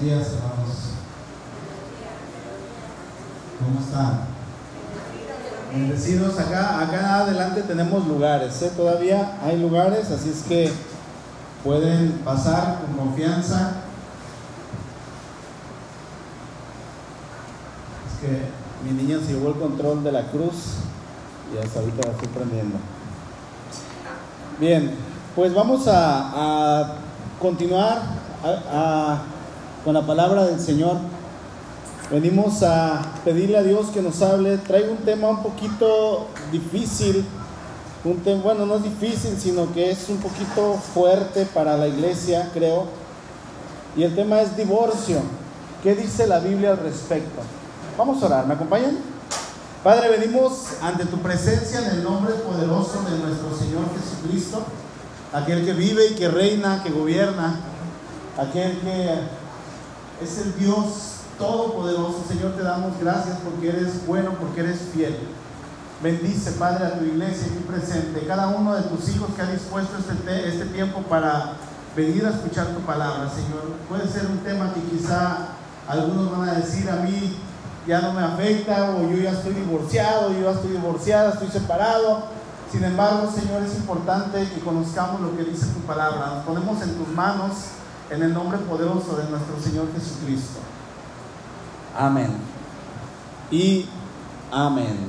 [0.00, 0.76] Buenos días, hermanos.
[3.58, 4.20] ¿Cómo están?
[5.72, 8.72] Bendecidos, acá, acá adelante tenemos lugares, ¿eh?
[8.74, 10.72] todavía hay lugares, así es que
[11.62, 13.72] pueden pasar con confianza.
[18.08, 20.76] Es que mi niña se llevó el control de la cruz
[21.54, 22.78] y hasta ahorita la estoy prendiendo.
[24.58, 24.94] Bien,
[25.36, 26.94] pues vamos a,
[27.38, 28.00] continuar
[28.42, 29.18] a,
[29.84, 30.96] con la palabra del Señor.
[32.10, 34.58] Venimos a pedirle a Dios que nos hable.
[34.58, 37.24] Traigo un tema un poquito difícil.
[38.04, 42.50] Un tema, bueno, no es difícil, sino que es un poquito fuerte para la iglesia,
[42.52, 42.86] creo.
[43.96, 45.20] Y el tema es divorcio.
[45.82, 47.40] ¿Qué dice la Biblia al respecto?
[47.96, 48.98] Vamos a orar, ¿me acompañan?
[49.82, 54.62] Padre, venimos ante tu presencia en el nombre poderoso de nuestro Señor Jesucristo,
[55.32, 57.60] aquel que vive y que reina, que gobierna,
[58.36, 59.39] aquel que
[60.22, 62.24] es el Dios todopoderoso.
[62.28, 65.16] Señor, te damos gracias porque eres bueno, porque eres fiel.
[66.02, 69.98] Bendice, Padre, a tu iglesia aquí presente, cada uno de tus hijos que ha dispuesto
[69.98, 71.52] este, este tiempo para
[71.94, 73.74] venir a escuchar tu palabra, Señor.
[73.88, 75.48] Puede ser un tema que quizá
[75.86, 77.36] algunos van a decir a mí,
[77.86, 82.24] ya no me afecta, o yo ya estoy divorciado, yo ya estoy divorciada, estoy separado.
[82.72, 86.34] Sin embargo, Señor, es importante que conozcamos lo que dice tu palabra.
[86.34, 87.52] Nos ponemos en tus manos
[88.10, 90.58] en el nombre poderoso de nuestro Señor Jesucristo.
[91.96, 92.30] Amén.
[93.50, 93.86] Y
[94.50, 95.08] amén.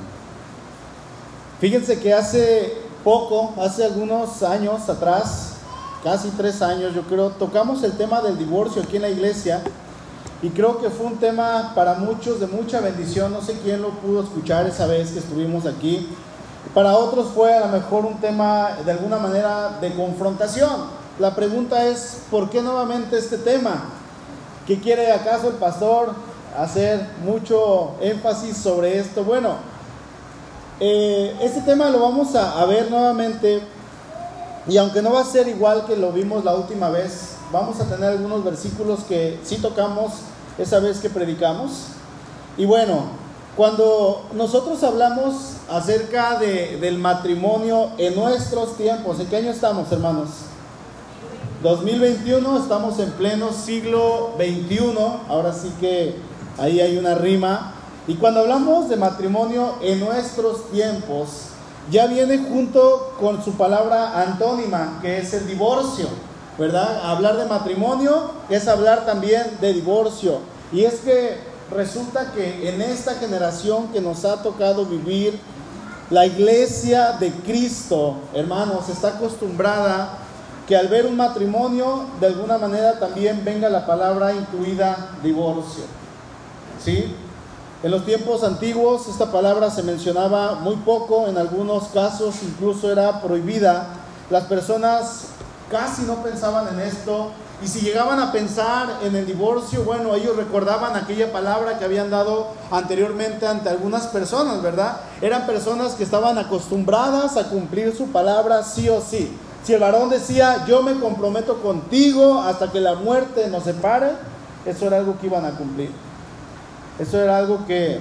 [1.60, 5.54] Fíjense que hace poco, hace algunos años atrás,
[6.04, 9.62] casi tres años yo creo, tocamos el tema del divorcio aquí en la iglesia
[10.42, 13.32] y creo que fue un tema para muchos de mucha bendición.
[13.32, 16.08] No sé quién lo pudo escuchar esa vez que estuvimos aquí.
[16.74, 21.86] Para otros fue a lo mejor un tema de alguna manera de confrontación la pregunta
[21.88, 23.84] es, ¿por qué nuevamente este tema?
[24.66, 26.14] ¿Qué quiere acaso el pastor
[26.58, 29.24] hacer mucho énfasis sobre esto?
[29.24, 29.56] Bueno,
[30.80, 33.62] eh, este tema lo vamos a, a ver nuevamente
[34.68, 37.86] y aunque no va a ser igual que lo vimos la última vez, vamos a
[37.86, 40.14] tener algunos versículos que sí tocamos
[40.58, 41.88] esa vez que predicamos.
[42.58, 43.06] Y bueno,
[43.58, 50.30] cuando nosotros hablamos acerca de, del matrimonio en nuestros tiempos, ¿en qué año estamos, hermanos?
[51.62, 54.96] 2021, estamos en pleno siglo XXI,
[55.30, 56.16] ahora sí que
[56.58, 57.74] ahí hay una rima.
[58.08, 61.50] Y cuando hablamos de matrimonio en nuestros tiempos,
[61.92, 66.08] ya viene junto con su palabra antónima, que es el divorcio,
[66.58, 67.06] ¿verdad?
[67.06, 70.40] Hablar de matrimonio es hablar también de divorcio.
[70.74, 71.38] Y es que
[71.70, 75.40] resulta que en esta generación que nos ha tocado vivir,
[76.10, 80.18] la iglesia de Cristo, hermanos, está acostumbrada
[80.72, 85.84] que al ver un matrimonio, de alguna manera también venga la palabra incluida divorcio.
[86.82, 87.14] ¿Sí?
[87.84, 93.22] En los tiempos antiguos esta palabra se mencionaba muy poco, en algunos casos incluso era
[93.22, 93.86] prohibida.
[94.30, 95.24] Las personas
[95.70, 100.38] casi no pensaban en esto y si llegaban a pensar en el divorcio, bueno, ellos
[100.38, 105.02] recordaban aquella palabra que habían dado anteriormente ante algunas personas, ¿verdad?
[105.22, 109.38] Eran personas que estaban acostumbradas a cumplir su palabra sí o sí.
[109.64, 114.12] Si el varón decía, yo me comprometo contigo hasta que la muerte nos separe,
[114.66, 115.92] eso era algo que iban a cumplir.
[117.00, 118.00] Eso era algo que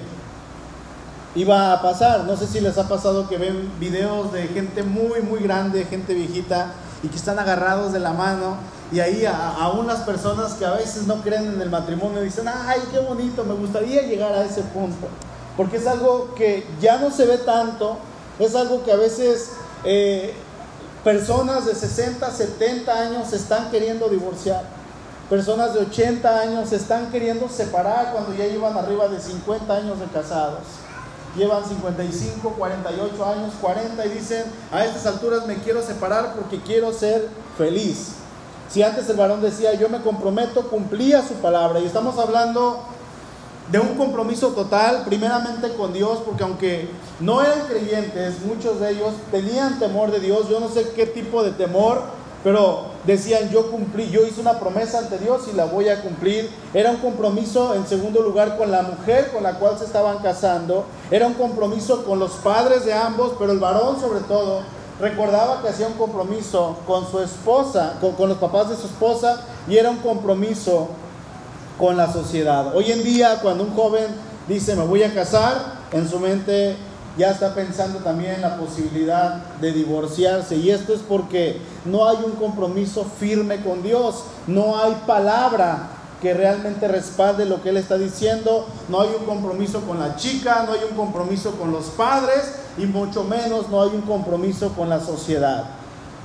[1.34, 2.24] iba a pasar.
[2.24, 6.14] No sé si les ha pasado que ven videos de gente muy, muy grande, gente
[6.14, 6.72] viejita,
[7.02, 8.56] y que están agarrados de la mano.
[8.92, 12.80] Y ahí aún las personas que a veces no creen en el matrimonio dicen, ay,
[12.90, 15.08] qué bonito, me gustaría llegar a ese punto.
[15.56, 17.98] Porque es algo que ya no se ve tanto,
[18.38, 19.52] es algo que a veces
[19.84, 20.34] eh,
[21.04, 24.64] Personas de 60, 70 años se están queriendo divorciar.
[25.30, 29.98] Personas de 80 años se están queriendo separar cuando ya llevan arriba de 50 años
[29.98, 30.60] de casados.
[31.36, 36.92] Llevan 55, 48 años, 40 y dicen, a estas alturas me quiero separar porque quiero
[36.92, 38.16] ser feliz.
[38.68, 41.80] Si antes el varón decía, yo me comprometo, cumplía su palabra.
[41.80, 42.84] Y estamos hablando
[43.70, 46.88] de un compromiso total, primeramente con Dios, porque aunque
[47.20, 51.42] no eran creyentes, muchos de ellos tenían temor de Dios, yo no sé qué tipo
[51.44, 52.02] de temor,
[52.42, 56.50] pero decían, yo cumplí, yo hice una promesa ante Dios y la voy a cumplir.
[56.72, 60.84] Era un compromiso, en segundo lugar, con la mujer con la cual se estaban casando,
[61.10, 64.62] era un compromiso con los padres de ambos, pero el varón sobre todo
[65.00, 69.42] recordaba que hacía un compromiso con su esposa, con, con los papás de su esposa,
[69.68, 70.88] y era un compromiso
[71.80, 72.76] con la sociedad.
[72.76, 74.08] Hoy en día, cuando un joven
[74.46, 76.76] dice me voy a casar, en su mente
[77.16, 80.56] ya está pensando también en la posibilidad de divorciarse.
[80.56, 85.88] Y esto es porque no hay un compromiso firme con Dios, no hay palabra
[86.20, 88.66] que realmente respalde lo que él está diciendo.
[88.90, 92.84] No hay un compromiso con la chica, no hay un compromiso con los padres y
[92.84, 95.64] mucho menos no hay un compromiso con la sociedad.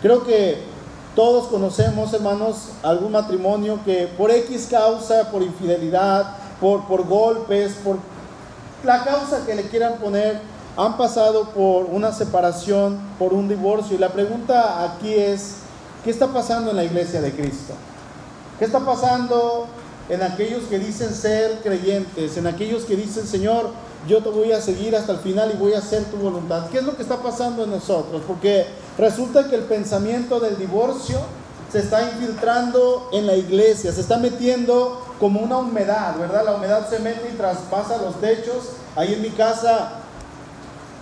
[0.02, 0.75] Creo que
[1.16, 7.98] todos conocemos, hermanos, algún matrimonio que por X causa, por infidelidad, por, por golpes, por
[8.84, 10.42] la causa que le quieran poner,
[10.78, 13.96] han pasado por una separación, por un divorcio.
[13.96, 15.58] Y la pregunta aquí es,
[16.04, 17.74] ¿qué está pasando en la iglesia de Cristo?
[18.60, 19.68] ¿Qué está pasando
[20.10, 23.70] en aquellos que dicen ser creyentes, en aquellos que dicen, Señor,
[24.08, 26.68] yo te voy a seguir hasta el final y voy a hacer tu voluntad?
[26.70, 28.22] ¿Qué es lo que está pasando en nosotros?
[28.28, 28.66] Porque
[28.98, 31.20] resulta que el pensamiento del divorcio
[31.72, 36.46] se está infiltrando en la iglesia, se está metiendo como una humedad, ¿verdad?
[36.46, 38.70] La humedad se mete y traspasa los techos.
[38.96, 39.94] Ahí en mi casa,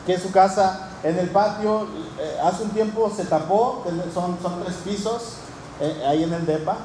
[0.05, 1.87] que es su casa, en el patio,
[2.19, 5.33] eh, hace un tiempo se tapó, son, son tres pisos,
[5.79, 6.77] eh, ahí en el DEPA.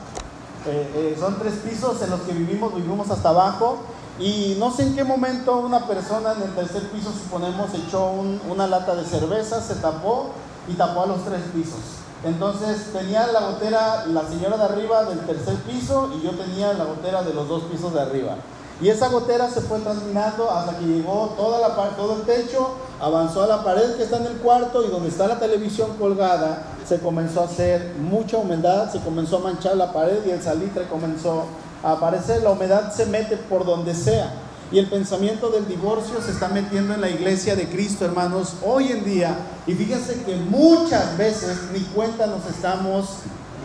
[0.67, 3.79] Eh, son tres pisos en los que vivimos, vivimos hasta abajo.
[4.19, 8.11] Y no sé en qué momento una persona en el tercer piso, suponemos, echó
[8.51, 10.33] una lata de cerveza, se tapó
[10.69, 11.81] y tapó a los tres pisos.
[12.25, 16.85] Entonces tenía la gotera la señora de arriba del tercer piso y yo tenía la
[16.85, 18.37] gotera de los dos pisos de arriba.
[18.81, 23.43] Y esa gotera se fue transminando hasta que llegó toda la, todo el techo, avanzó
[23.43, 27.01] a la pared que está en el cuarto y donde está la televisión colgada, se
[27.01, 31.47] comenzó a hacer mucha humedad, se comenzó a manchar la pared y el salitre comenzó
[31.83, 32.43] a aparecer.
[32.43, 34.33] La humedad se mete por donde sea.
[34.71, 38.93] Y el pensamiento del divorcio se está metiendo en la iglesia de Cristo, hermanos, hoy
[38.93, 39.37] en día.
[39.67, 43.09] Y fíjense que muchas veces ni cuenta nos estamos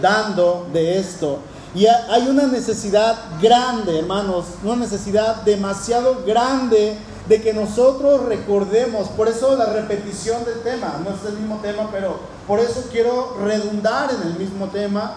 [0.02, 1.40] dando de esto.
[1.76, 6.98] Y hay una necesidad grande, hermanos, una necesidad demasiado grande
[7.28, 9.10] de que nosotros recordemos.
[9.10, 13.38] Por eso la repetición del tema, no es el mismo tema, pero por eso quiero
[13.44, 15.16] redundar en el mismo tema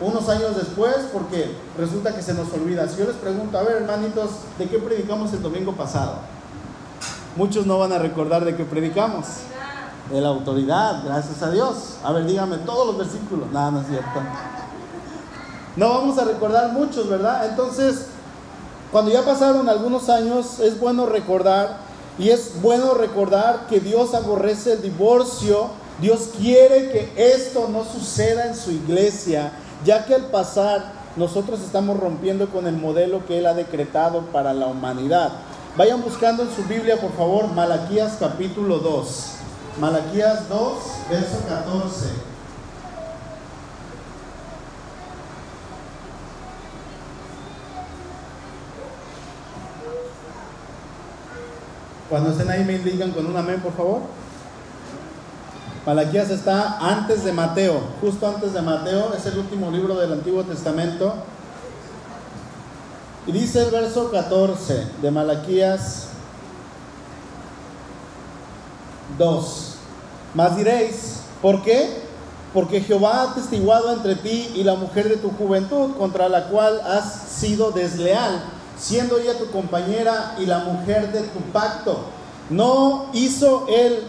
[0.00, 2.88] unos años después, porque resulta que se nos olvida.
[2.88, 6.14] Si yo les pregunto, a ver hermanitos, ¿de qué predicamos el domingo pasado?
[7.36, 9.26] Muchos no van a recordar de qué predicamos.
[10.10, 11.98] De la autoridad, gracias a Dios.
[12.02, 13.50] A ver, dígame todos los versículos.
[13.52, 14.20] Nada, no es cierto.
[15.76, 17.46] No vamos a recordar muchos, ¿verdad?
[17.48, 18.06] Entonces,
[18.90, 21.78] cuando ya pasaron algunos años, es bueno recordar,
[22.18, 25.68] y es bueno recordar que Dios aborrece el divorcio,
[26.00, 29.52] Dios quiere que esto no suceda en su iglesia,
[29.84, 34.52] ya que al pasar nosotros estamos rompiendo con el modelo que Él ha decretado para
[34.52, 35.32] la humanidad.
[35.76, 39.32] Vayan buscando en su Biblia, por favor, Malaquías capítulo 2.
[39.78, 40.74] Malaquías 2,
[41.10, 42.30] verso 14.
[52.08, 54.00] Cuando estén ahí me digan con un amén, por favor.
[55.86, 60.42] Malaquías está antes de Mateo, justo antes de Mateo, es el último libro del Antiguo
[60.44, 61.14] Testamento.
[63.26, 66.08] Y dice el verso 14 de Malaquías
[69.18, 69.74] 2.
[70.34, 72.02] Mas diréis, ¿por qué?
[72.52, 76.80] Porque Jehová ha testiguado entre ti y la mujer de tu juventud, contra la cual
[76.82, 78.42] has sido desleal
[78.80, 82.00] siendo ella tu compañera y la mujer de tu pacto.
[82.48, 84.02] No hizo él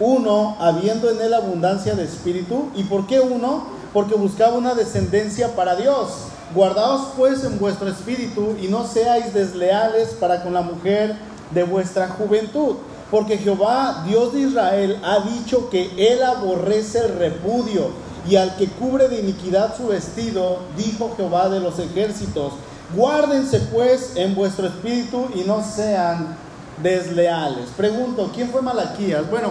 [0.00, 2.70] uno, habiendo en él abundancia de espíritu.
[2.74, 3.64] ¿Y por qué uno?
[3.92, 6.10] Porque buscaba una descendencia para Dios.
[6.54, 11.16] Guardaos pues en vuestro espíritu y no seáis desleales para con la mujer
[11.52, 12.76] de vuestra juventud.
[13.10, 17.90] Porque Jehová, Dios de Israel, ha dicho que él aborrece el repudio
[18.28, 22.54] y al que cubre de iniquidad su vestido, dijo Jehová de los ejércitos
[22.94, 26.36] Guárdense pues en vuestro espíritu y no sean
[26.82, 27.70] desleales.
[27.76, 29.28] Pregunto, ¿quién fue Malaquías?
[29.28, 29.50] Bueno,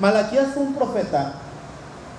[0.00, 1.34] Malaquías fue un profeta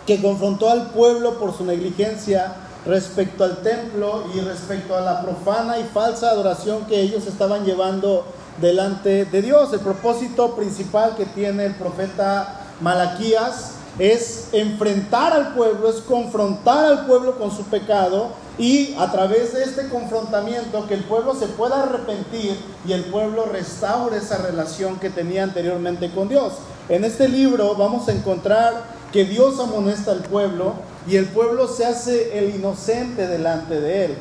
[0.06, 2.53] que confrontó al pueblo por su negligencia
[2.86, 8.25] respecto al templo y respecto a la profana y falsa adoración que ellos estaban llevando
[8.60, 9.72] delante de Dios.
[9.74, 17.06] El propósito principal que tiene el profeta Malaquías es enfrentar al pueblo, es confrontar al
[17.06, 21.84] pueblo con su pecado y a través de este confrontamiento que el pueblo se pueda
[21.84, 26.53] arrepentir y el pueblo restaure esa relación que tenía anteriormente con Dios.
[26.90, 30.74] En este libro vamos a encontrar que Dios amonesta al pueblo
[31.08, 34.18] y el pueblo se hace el inocente delante de él.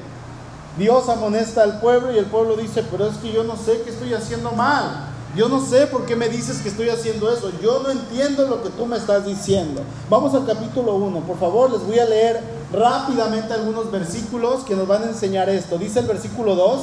[0.78, 3.90] Dios amonesta al pueblo y el pueblo dice, pero es que yo no sé qué
[3.90, 5.08] estoy haciendo mal.
[5.34, 7.50] Yo no sé por qué me dices que estoy haciendo eso.
[7.62, 9.82] Yo no entiendo lo que tú me estás diciendo.
[10.08, 11.20] Vamos al capítulo 1.
[11.20, 12.40] Por favor, les voy a leer
[12.70, 15.78] rápidamente algunos versículos que nos van a enseñar esto.
[15.78, 16.80] Dice el versículo 2.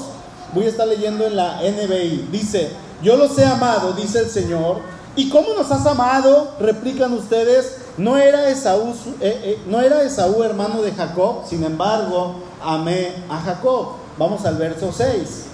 [0.54, 2.30] Voy a estar leyendo en la NBI.
[2.32, 2.72] Dice,
[3.04, 4.78] yo los he amado, dice el Señor.
[5.16, 6.56] ¿Y cómo nos has amado?
[6.60, 7.78] Replican ustedes.
[7.98, 11.44] No era Esaú, eh, eh, no era Esaú hermano de Jacob.
[11.48, 15.46] Sin embargo, amé a Jacob Vamos al verso 6.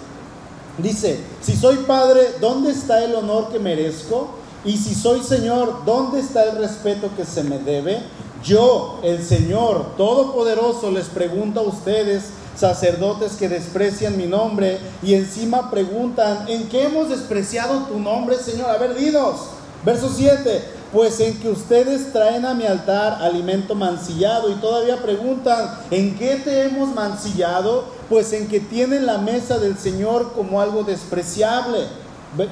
[0.80, 4.30] Dice, si soy padre, ¿dónde está el honor que merezco?
[4.66, 8.02] Y si soy Señor, ¿dónde está el respeto que se me debe?
[8.46, 12.26] Yo, el Señor Todopoderoso, les pregunto a ustedes,
[12.56, 18.70] sacerdotes que desprecian mi nombre, y encima preguntan, ¿en qué hemos despreciado tu nombre, Señor?
[18.70, 19.48] A ver, dinos.
[19.84, 25.80] Verso 7, pues en que ustedes traen a mi altar alimento mancillado y todavía preguntan,
[25.90, 27.86] ¿en qué te hemos mancillado?
[28.10, 31.80] Pues en que tienen la mesa del Señor como algo despreciable.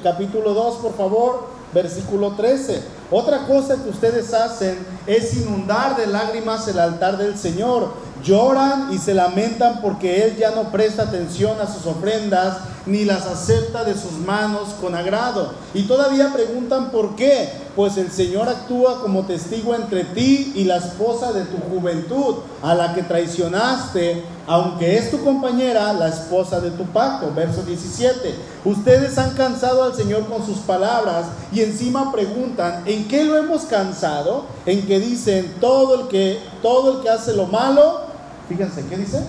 [0.02, 2.82] Capítulo 2, por favor, versículo 13.
[3.10, 7.92] Otra cosa que ustedes hacen es inundar de lágrimas el altar del Señor.
[8.24, 13.26] Lloran y se lamentan porque Él ya no presta atención a sus ofrendas ni las
[13.26, 15.52] acepta de sus manos con agrado.
[15.74, 17.64] Y todavía preguntan por qué.
[17.76, 22.72] Pues el Señor actúa como testigo entre ti y la esposa de tu juventud, a
[22.72, 27.32] la que traicionaste, aunque es tu compañera, la esposa de tu pacto.
[27.34, 28.32] Verso 17.
[28.64, 33.62] Ustedes han cansado al Señor con sus palabras y encima preguntan, ¿en qué lo hemos
[33.62, 34.44] cansado?
[34.66, 38.13] En que dicen, todo el que, todo el que hace lo malo,
[38.48, 39.24] fíjense, ¿qué dice?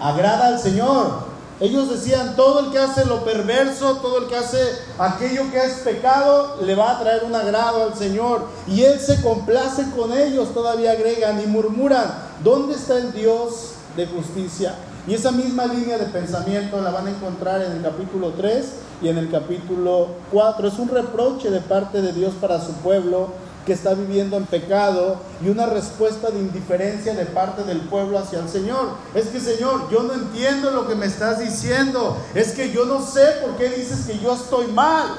[0.00, 1.30] Agrada al Señor.
[1.60, 4.58] Ellos decían, todo el que hace lo perverso, todo el que hace
[4.98, 8.46] aquello que es pecado, le va a traer un agrado al Señor.
[8.66, 14.06] Y Él se complace con ellos, todavía agregan y murmuran, ¿dónde está el Dios de
[14.06, 14.74] justicia?
[15.06, 18.66] Y esa misma línea de pensamiento la van a encontrar en el capítulo 3
[19.02, 20.68] y en el capítulo 4.
[20.68, 23.28] Es un reproche de parte de Dios para su pueblo
[23.66, 28.40] que está viviendo en pecado y una respuesta de indiferencia de parte del pueblo hacia
[28.40, 28.90] el Señor.
[29.14, 32.16] Es que Señor, yo no entiendo lo que me estás diciendo.
[32.34, 35.16] Es que yo no sé por qué dices que yo estoy mal.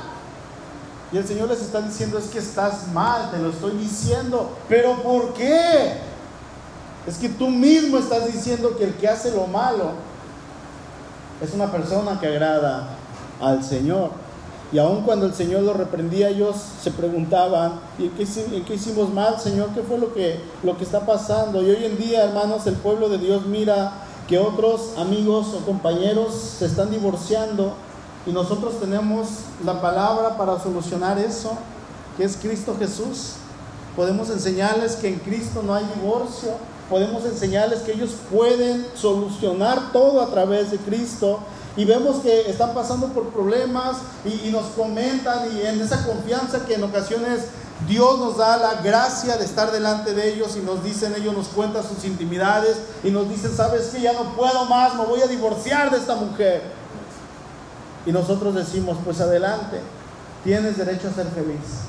[1.12, 4.56] Y el Señor les está diciendo, es que estás mal, te lo estoy diciendo.
[4.70, 5.94] Pero ¿por qué?
[7.06, 9.92] Es que tú mismo estás diciendo que el que hace lo malo
[11.42, 12.90] es una persona que agrada
[13.42, 14.21] al Señor.
[14.72, 19.40] Y aun cuando el Señor los reprendía, ellos se preguntaban, ¿y en qué, hicimos mal,
[19.40, 19.70] Señor?
[19.76, 21.62] ¿Qué fue lo que, lo que está pasando?
[21.62, 23.92] Y hoy en día, hermanos, el pueblo de Dios mira
[24.30, 27.74] que otros amigos o compañeros se están divorciando
[28.26, 29.28] y nosotros tenemos
[29.66, 31.52] la palabra para solucionar eso,
[32.16, 33.34] que es Cristo Jesús.
[33.96, 36.52] Podemos enseñarles que en Cristo no hay divorcio,
[36.90, 41.40] podemos enseñarles que ellos pueden solucionar todo a través de Cristo
[41.78, 46.76] y vemos que están pasando por problemas y, nos comentan y en esa confianza que
[46.76, 47.46] en ocasiones
[47.88, 51.48] Dios nos da la gracia de estar delante de ellos y nos dicen, ellos nos
[51.48, 55.28] cuentan sus intimidades y nos dicen, sabes que ya no puedo más, me voy a
[55.28, 56.62] divorciar de esta mujer.
[58.06, 59.80] Y nosotros decimos, pues adelante,
[60.44, 61.88] tienes derecho a ser feliz.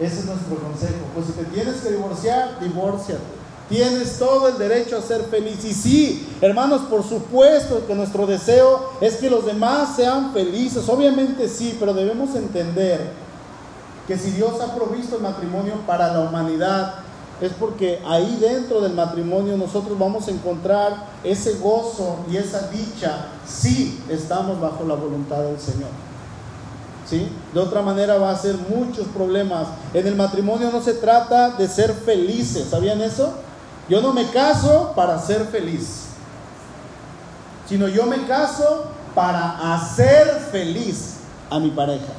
[0.00, 1.04] Ese es nuestro consejo.
[1.14, 3.35] Pues si te tienes que divorciar, divórciate.
[3.68, 5.64] Tienes todo el derecho a ser feliz.
[5.64, 10.88] Y sí, hermanos, por supuesto que nuestro deseo es que los demás sean felices.
[10.88, 13.10] Obviamente sí, pero debemos entender
[14.06, 16.94] que si Dios ha provisto el matrimonio para la humanidad,
[17.40, 23.26] es porque ahí dentro del matrimonio nosotros vamos a encontrar ese gozo y esa dicha
[23.46, 25.90] si estamos bajo la voluntad del Señor.
[27.04, 27.28] ¿Sí?
[27.52, 29.68] De otra manera va a ser muchos problemas.
[29.92, 33.34] En el matrimonio no se trata de ser felices, ¿sabían eso?
[33.88, 36.06] Yo no me caso para ser feliz,
[37.68, 41.14] sino yo me caso para hacer feliz
[41.50, 42.12] a mi pareja.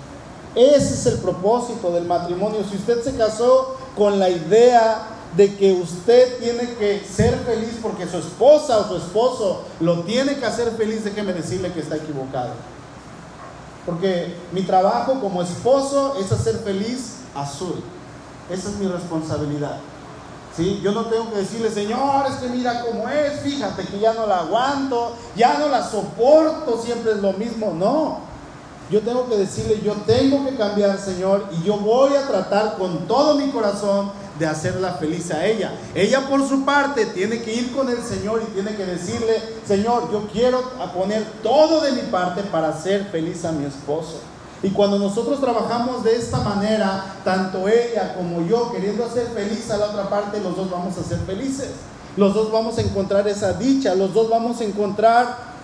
[0.56, 2.64] Ese es el propósito del matrimonio.
[2.70, 8.08] Si usted se casó con la idea de que usted tiene que ser feliz porque
[8.08, 12.52] su esposa o su esposo lo tiene que hacer feliz, déjeme decirle que está equivocado.
[13.86, 17.84] Porque mi trabajo como esposo es hacer feliz a Azul.
[18.50, 19.78] Esa es mi responsabilidad.
[20.58, 24.26] Yo no tengo que decirle, Señor, es que mira cómo es, fíjate que ya no
[24.26, 27.74] la aguanto, ya no la soporto, siempre es lo mismo.
[27.78, 28.20] No,
[28.90, 33.08] yo tengo que decirle, yo tengo que cambiar, Señor, y yo voy a tratar con
[33.08, 35.74] todo mi corazón de hacerla feliz a ella.
[35.94, 40.12] Ella por su parte tiene que ir con el Señor y tiene que decirle, Señor,
[40.12, 44.22] yo quiero poner todo de mi parte para hacer feliz a mi esposo.
[44.64, 49.78] Y cuando nosotros trabajamos de esta manera, tanto ella como yo, queriendo hacer feliz a
[49.78, 51.72] la otra parte, los dos vamos a ser felices.
[52.16, 55.58] Los dos vamos a encontrar esa dicha, los dos vamos a encontrar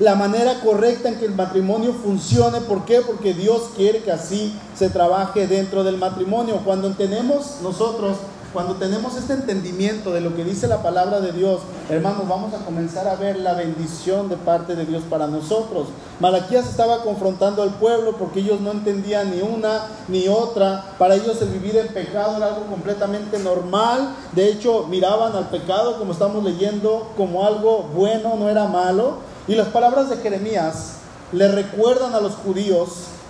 [0.00, 2.60] la manera correcta en que el matrimonio funcione.
[2.62, 3.00] ¿Por qué?
[3.00, 6.62] Porque Dios quiere que así se trabaje dentro del matrimonio.
[6.64, 8.16] Cuando tenemos nosotros
[8.52, 12.64] cuando tenemos este entendimiento de lo que dice la palabra de Dios, hermanos, vamos a
[12.64, 15.88] comenzar a ver la bendición de parte de Dios para nosotros.
[16.18, 20.94] Malaquías estaba confrontando al pueblo porque ellos no entendían ni una ni otra.
[20.98, 24.14] Para ellos el vivir en pecado era algo completamente normal.
[24.32, 29.16] De hecho, miraban al pecado, como estamos leyendo, como algo bueno, no era malo.
[29.46, 30.94] Y las palabras de Jeremías
[31.32, 32.88] le recuerdan a los judíos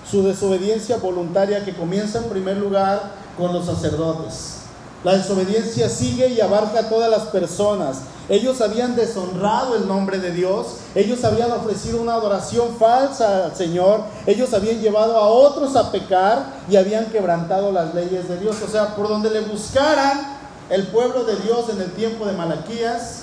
[0.09, 4.58] su desobediencia voluntaria que comienza en primer lugar con los sacerdotes.
[5.05, 7.99] La desobediencia sigue y abarca a todas las personas.
[8.29, 14.03] Ellos habían deshonrado el nombre de Dios, ellos habían ofrecido una adoración falsa al Señor,
[14.27, 18.57] ellos habían llevado a otros a pecar y habían quebrantado las leyes de Dios.
[18.63, 20.37] O sea, por donde le buscaran
[20.69, 23.23] el pueblo de Dios en el tiempo de Malaquías,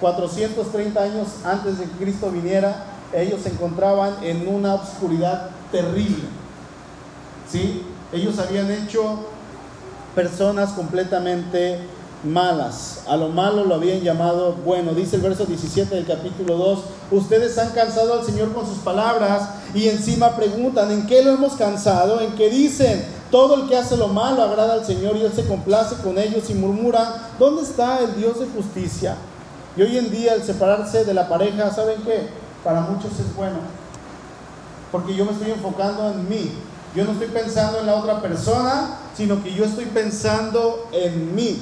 [0.00, 6.24] 430 años antes de que Cristo viniera, ellos se encontraban en una oscuridad terrible.
[7.50, 7.84] ¿Sí?
[8.12, 9.18] Ellos habían hecho
[10.18, 11.78] personas completamente
[12.24, 13.02] malas.
[13.06, 14.90] A lo malo lo habían llamado bueno.
[14.90, 16.80] Dice el verso 17 del capítulo 2,
[17.12, 21.52] ustedes han cansado al Señor con sus palabras y encima preguntan, ¿en qué lo hemos
[21.52, 22.20] cansado?
[22.20, 23.04] ¿En qué dicen?
[23.30, 26.50] Todo el que hace lo malo agrada al Señor y Él se complace con ellos
[26.50, 29.14] y murmura, ¿dónde está el Dios de justicia?
[29.76, 32.28] Y hoy en día el separarse de la pareja, ¿saben qué?
[32.64, 33.58] Para muchos es bueno.
[34.90, 36.50] Porque yo me estoy enfocando en mí.
[36.96, 41.60] Yo no estoy pensando en la otra persona, sino que yo estoy pensando en mí.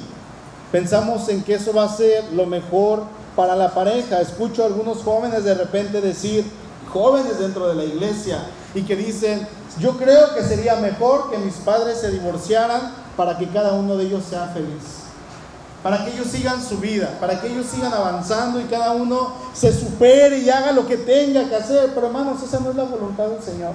[0.71, 4.21] Pensamos en que eso va a ser lo mejor para la pareja.
[4.21, 6.45] Escucho a algunos jóvenes de repente decir,
[6.93, 8.45] jóvenes dentro de la iglesia,
[8.75, 9.49] y que dicen,
[9.81, 14.05] yo creo que sería mejor que mis padres se divorciaran para que cada uno de
[14.05, 15.07] ellos sea feliz
[15.83, 19.73] para que ellos sigan su vida, para que ellos sigan avanzando y cada uno se
[19.73, 21.93] supere y haga lo que tenga que hacer.
[21.95, 23.71] Pero hermanos, esa no es la voluntad del Señor.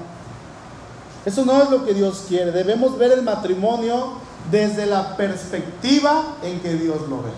[1.25, 2.51] Eso no es lo que Dios quiere.
[2.51, 4.13] Debemos ver el matrimonio
[4.49, 7.31] desde la perspectiva en que Dios lo ve.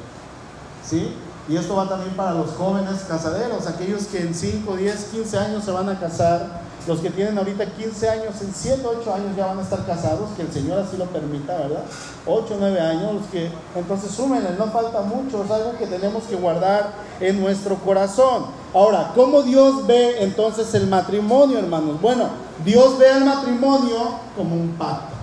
[0.88, 1.14] ¿Sí?
[1.50, 5.64] Y esto va también para los jóvenes casaderos, aquellos que en 5, 10, 15 años
[5.66, 9.46] se van a casar los que tienen ahorita 15 años, en 7, 8 años ya
[9.46, 11.84] van a estar casados, que el Señor así lo permita, ¿verdad?
[12.26, 16.36] 8, 9 años, los que entonces súmenle, no falta mucho, es algo que tenemos que
[16.36, 18.46] guardar en nuestro corazón.
[18.74, 22.02] Ahora, ¿cómo Dios ve entonces el matrimonio, hermanos?
[22.02, 22.28] Bueno,
[22.66, 23.98] Dios ve al matrimonio
[24.36, 25.14] como un pacto.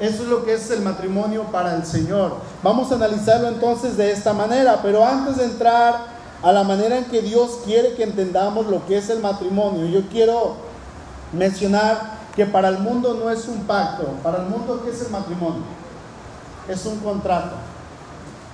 [0.00, 2.36] Eso es lo que es el matrimonio para el Señor.
[2.62, 7.04] Vamos a analizarlo entonces de esta manera, pero antes de entrar a la manera en
[7.04, 9.86] que Dios quiere que entendamos lo que es el matrimonio.
[9.86, 10.56] Yo quiero
[11.32, 15.10] mencionar que para el mundo no es un pacto, para el mundo ¿qué es el
[15.10, 15.62] matrimonio?
[16.68, 17.56] Es un contrato.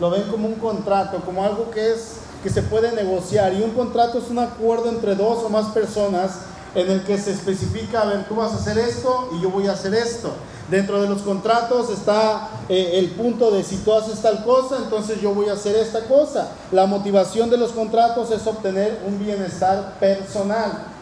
[0.00, 3.72] Lo ven como un contrato, como algo que es que se puede negociar y un
[3.72, 6.38] contrato es un acuerdo entre dos o más personas
[6.74, 9.66] en el que se especifica, a ver, tú vas a hacer esto y yo voy
[9.66, 10.30] a hacer esto.
[10.70, 15.20] Dentro de los contratos está eh, el punto de si tú haces tal cosa, entonces
[15.20, 16.50] yo voy a hacer esta cosa.
[16.70, 20.97] La motivación de los contratos es obtener un bienestar personal.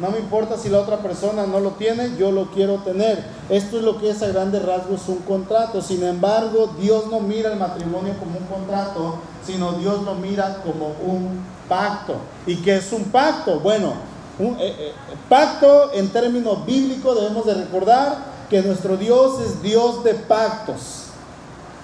[0.00, 3.22] No me importa si la otra persona no lo tiene, yo lo quiero tener.
[3.50, 5.82] Esto es lo que es a grandes rasgos un contrato.
[5.82, 10.94] Sin embargo, Dios no mira el matrimonio como un contrato, sino Dios lo mira como
[11.02, 12.14] un pacto.
[12.46, 13.60] ¿Y qué es un pacto?
[13.60, 13.92] Bueno,
[14.38, 14.94] un eh, eh,
[15.28, 18.16] pacto en términos bíblicos debemos de recordar
[18.48, 21.08] que nuestro Dios es Dios de pactos.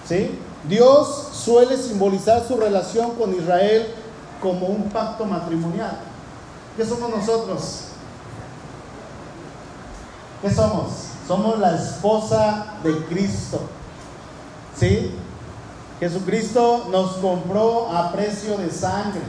[0.07, 0.39] ¿Sí?
[0.67, 3.87] Dios suele simbolizar su relación con Israel
[4.41, 5.99] como un pacto matrimonial.
[6.75, 7.86] ¿Qué somos nosotros?
[10.41, 10.89] ¿Qué somos?
[11.27, 13.59] Somos la esposa de Cristo.
[14.79, 15.11] ¿Sí?
[15.99, 19.21] Jesucristo nos compró a precio de sangre.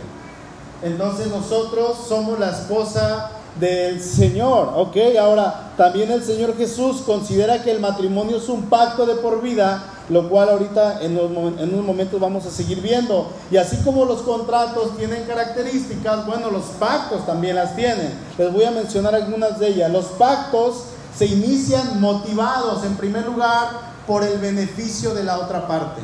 [0.83, 4.73] Entonces nosotros somos la esposa del Señor.
[4.77, 9.43] Ok, ahora también el Señor Jesús considera que el matrimonio es un pacto de por
[9.43, 13.29] vida, lo cual ahorita en, en un momento vamos a seguir viendo.
[13.51, 18.13] Y así como los contratos tienen características, bueno, los pactos también las tienen.
[18.37, 19.91] Les voy a mencionar algunas de ellas.
[19.91, 20.85] Los pactos
[21.19, 23.71] se inician motivados en primer lugar
[24.07, 26.01] por el beneficio de la otra parte.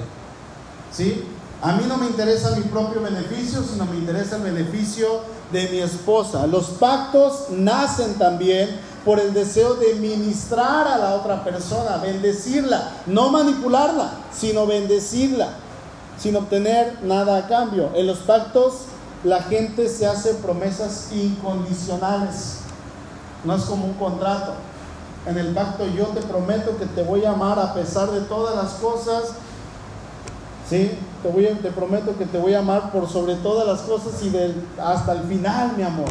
[0.92, 1.24] ¿Sí?
[1.62, 5.20] A mí no me interesa mi propio beneficio, sino me interesa el beneficio
[5.52, 6.46] de mi esposa.
[6.48, 13.30] Los pactos nacen también por el deseo de ministrar a la otra persona, bendecirla, no
[13.30, 15.50] manipularla, sino bendecirla,
[16.18, 17.90] sin obtener nada a cambio.
[17.94, 18.74] En los pactos
[19.22, 22.58] la gente se hace promesas incondicionales,
[23.44, 24.54] no es como un contrato.
[25.26, 28.56] En el pacto yo te prometo que te voy a amar a pesar de todas
[28.56, 29.34] las cosas
[30.68, 30.90] ¿sí?
[31.22, 34.30] Te, voy te prometo que te voy a amar por sobre todas las cosas y
[34.30, 36.08] del, hasta el final, mi amor.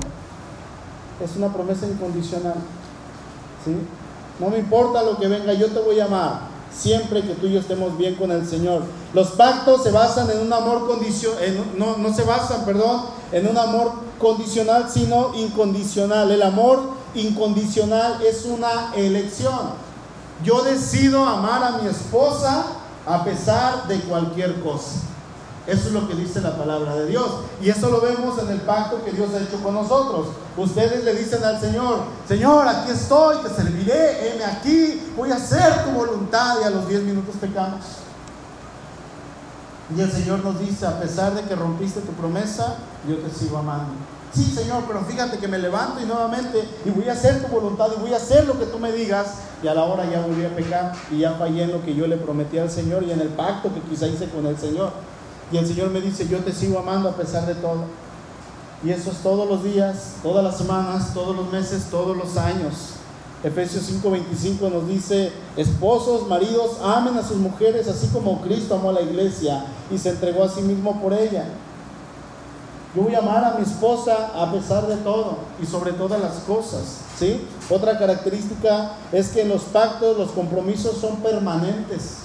[1.24, 2.56] Es una promesa incondicional.
[3.64, 3.76] ¿sí?
[4.40, 7.54] No me importa lo que venga, yo te voy a amar siempre que tú y
[7.54, 8.82] yo estemos bien con el Señor.
[9.14, 11.40] Los pactos se basan en un amor condicional,
[11.78, 16.32] no, no se basan, perdón, en un amor condicional, sino incondicional.
[16.32, 16.82] El amor
[17.16, 19.72] incondicional es una elección.
[20.44, 22.66] Yo decido amar a mi esposa
[23.06, 25.02] a pesar de cualquier cosa.
[25.66, 27.26] Eso es lo que dice la palabra de Dios.
[27.62, 30.28] Y eso lo vemos en el pacto que Dios ha hecho con nosotros.
[30.58, 35.86] Ustedes le dicen al Señor, Señor, aquí estoy, te serviré, heme aquí, voy a hacer
[35.86, 36.58] tu voluntad.
[36.62, 37.80] Y a los 10 minutos pecamos.
[39.96, 42.76] Y el Señor nos dice, a pesar de que rompiste tu promesa,
[43.08, 43.94] yo te sigo amando.
[44.34, 47.88] Sí, Señor, pero fíjate que me levanto y nuevamente y voy a hacer tu voluntad
[47.96, 49.28] y voy a hacer lo que tú me digas.
[49.62, 52.08] Y a la hora ya volví a pecar y ya fallé en lo que yo
[52.08, 54.92] le prometí al Señor y en el pacto que quizá hice con el Señor.
[55.52, 57.86] Y el Señor me dice, yo te sigo amando a pesar de todo.
[58.84, 62.96] Y eso es todos los días, todas las semanas, todos los meses, todos los años.
[63.44, 68.94] Efesios 5:25 nos dice, esposos, maridos, amen a sus mujeres así como Cristo amó a
[68.94, 71.46] la iglesia y se entregó a sí mismo por ella.
[72.96, 76.34] Yo voy a amar a mi esposa a pesar de todo y sobre todas las
[76.46, 76.98] cosas.
[77.18, 77.44] ¿sí?
[77.68, 82.18] Otra característica es que los pactos los compromisos son permanentes.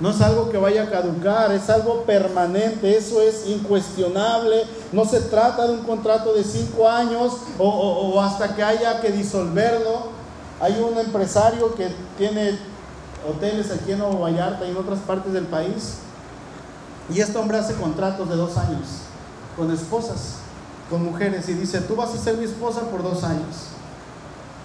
[0.00, 4.64] No es algo que vaya a caducar, es algo permanente, eso es incuestionable.
[4.90, 10.08] No se trata de un contrato de cinco años o, hasta que haya que disolverlo.
[10.60, 12.58] Hay un empresario que tiene
[13.28, 15.98] hoteles aquí en Nuevo Vallarta y en otras partes del país.
[17.08, 19.04] Y este hombre hace contratos de dos años
[19.56, 20.36] con esposas,
[20.90, 23.68] con mujeres, y dice, tú vas a ser mi esposa por dos años.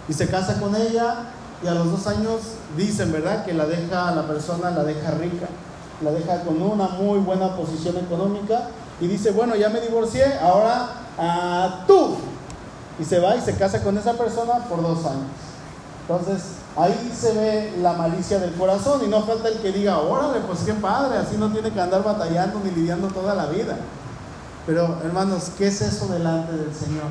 [0.07, 1.31] Y se casa con ella
[1.63, 2.41] y a los dos años
[2.75, 3.45] dicen, ¿verdad?
[3.45, 5.47] Que la deja, la persona la deja rica,
[6.01, 10.89] la deja con una muy buena posición económica y dice, bueno, ya me divorcié, ahora
[11.17, 12.15] a tú.
[12.99, 15.27] Y se va y se casa con esa persona por dos años.
[16.01, 16.43] Entonces,
[16.75, 20.61] ahí se ve la malicia del corazón y no falta el que diga, órale, pues
[20.61, 23.77] qué padre, así no tiene que andar batallando ni lidiando toda la vida.
[24.69, 27.07] Pero hermanos, ¿qué es eso delante del Señor?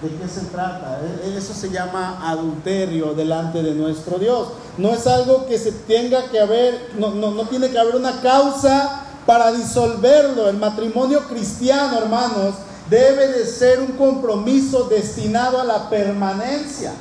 [0.00, 0.98] ¿De qué se trata?
[1.02, 4.48] E, eso se llama adulterio delante de nuestro Dios.
[4.78, 8.22] No es algo que se tenga que haber, no, no, no tiene que haber una
[8.22, 10.48] causa para disolverlo.
[10.48, 12.54] El matrimonio cristiano, hermanos,
[12.88, 16.94] debe de ser un compromiso destinado a la permanencia.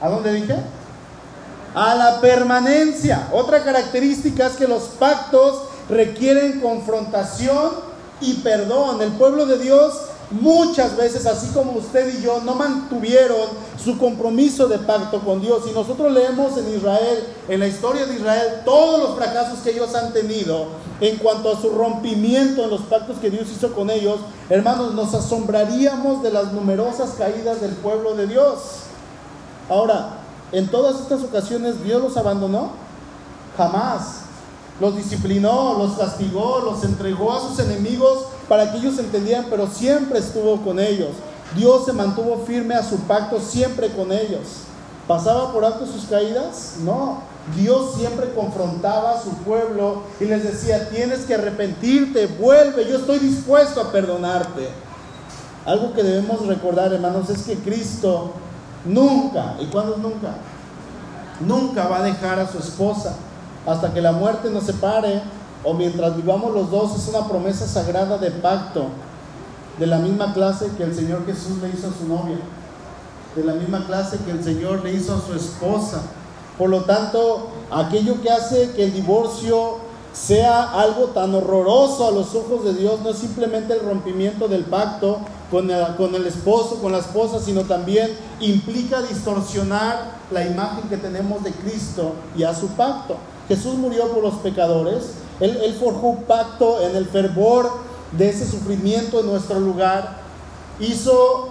[0.00, 0.56] ¿A dónde dije?
[1.72, 3.28] A la permanencia.
[3.32, 7.70] Otra característica es que los pactos requieren confrontación
[8.20, 9.02] y perdón.
[9.02, 9.94] El pueblo de Dios
[10.30, 13.48] muchas veces, así como usted y yo, no mantuvieron
[13.82, 15.64] su compromiso de pacto con Dios.
[15.68, 19.94] Y nosotros leemos en Israel, en la historia de Israel, todos los fracasos que ellos
[19.94, 20.68] han tenido
[21.00, 25.12] en cuanto a su rompimiento en los pactos que Dios hizo con ellos, hermanos, nos
[25.14, 28.58] asombraríamos de las numerosas caídas del pueblo de Dios.
[29.68, 30.18] Ahora,
[30.52, 32.70] en todas estas ocasiones Dios los abandonó.
[33.56, 34.23] Jamás.
[34.80, 40.18] Los disciplinó, los castigó, los entregó a sus enemigos para que ellos entendieran, pero siempre
[40.18, 41.10] estuvo con ellos.
[41.56, 44.64] Dios se mantuvo firme a su pacto siempre con ellos.
[45.06, 46.76] ¿Pasaba por alto sus caídas?
[46.84, 47.22] No.
[47.54, 53.18] Dios siempre confrontaba a su pueblo y les decía, tienes que arrepentirte, vuelve, yo estoy
[53.18, 54.70] dispuesto a perdonarte.
[55.66, 58.32] Algo que debemos recordar, hermanos, es que Cristo
[58.84, 60.34] nunca, ¿y cuándo nunca?
[61.40, 63.14] Nunca va a dejar a su esposa
[63.66, 65.22] hasta que la muerte nos separe
[65.64, 68.86] o mientras vivamos los dos, es una promesa sagrada de pacto,
[69.78, 72.36] de la misma clase que el Señor Jesús le hizo a su novia,
[73.34, 76.02] de la misma clase que el Señor le hizo a su esposa.
[76.58, 79.78] Por lo tanto, aquello que hace que el divorcio
[80.12, 84.64] sea algo tan horroroso a los ojos de Dios no es simplemente el rompimiento del
[84.64, 85.18] pacto
[85.50, 91.50] con el, esposo, con la esposa, sino también implica distorsionar la imagen que tenemos de
[91.52, 93.16] Cristo y a su pacto.
[93.48, 97.70] Jesús murió por los pecadores, él, forjó un pacto en el fervor
[98.12, 100.18] de ese sufrimiento en nuestro lugar.
[100.78, 101.48] Hizo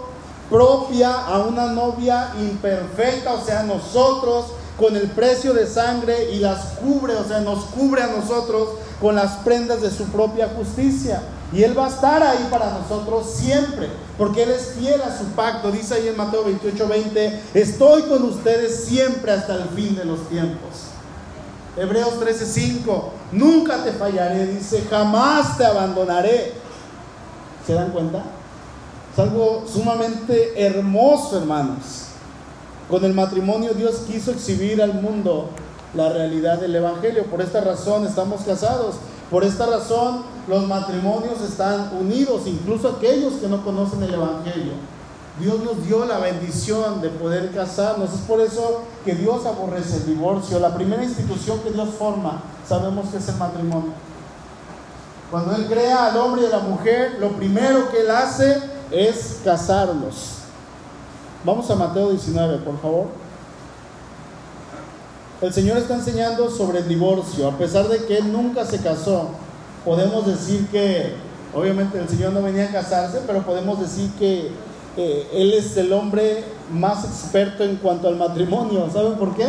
[0.49, 4.45] propia a una novia imperfecta, o sea, nosotros
[4.77, 9.15] con el precio de sangre y las cubre, o sea, nos cubre a nosotros con
[9.15, 11.21] las prendas de su propia justicia.
[11.51, 15.25] Y Él va a estar ahí para nosotros siempre, porque Él es fiel a su
[15.35, 15.71] pacto.
[15.71, 20.27] Dice ahí en Mateo 28, 20, estoy con ustedes siempre hasta el fin de los
[20.29, 20.92] tiempos.
[21.75, 26.53] Hebreos 13:5, nunca te fallaré, dice, jamás te abandonaré.
[27.65, 28.23] ¿Se dan cuenta?
[29.11, 32.07] Es algo sumamente hermoso, hermanos.
[32.89, 35.49] Con el matrimonio Dios quiso exhibir al mundo
[35.93, 37.25] la realidad del Evangelio.
[37.25, 38.95] Por esta razón estamos casados.
[39.31, 44.73] Por esta razón los matrimonios están unidos, incluso aquellos que no conocen el Evangelio.
[45.39, 48.13] Dios nos dio la bendición de poder casarnos.
[48.13, 50.59] Es por eso que Dios aborrece el divorcio.
[50.59, 53.93] La primera institución que Dios forma, sabemos que es el matrimonio.
[55.31, 59.39] Cuando Él crea al hombre y a la mujer, lo primero que Él hace es
[59.43, 60.33] casarlos.
[61.43, 63.07] Vamos a Mateo 19, por favor.
[65.41, 67.47] el Señor está enseñando sobre el divorcio.
[67.47, 69.29] A pesar de que Él nunca se casó,
[69.83, 71.15] podemos decir que,
[71.55, 74.51] obviamente el Señor no venía a casarse, pero podemos decir que
[74.97, 78.89] eh, Él es el hombre más experto en cuanto al matrimonio.
[78.91, 79.47] ¿Saben por qué?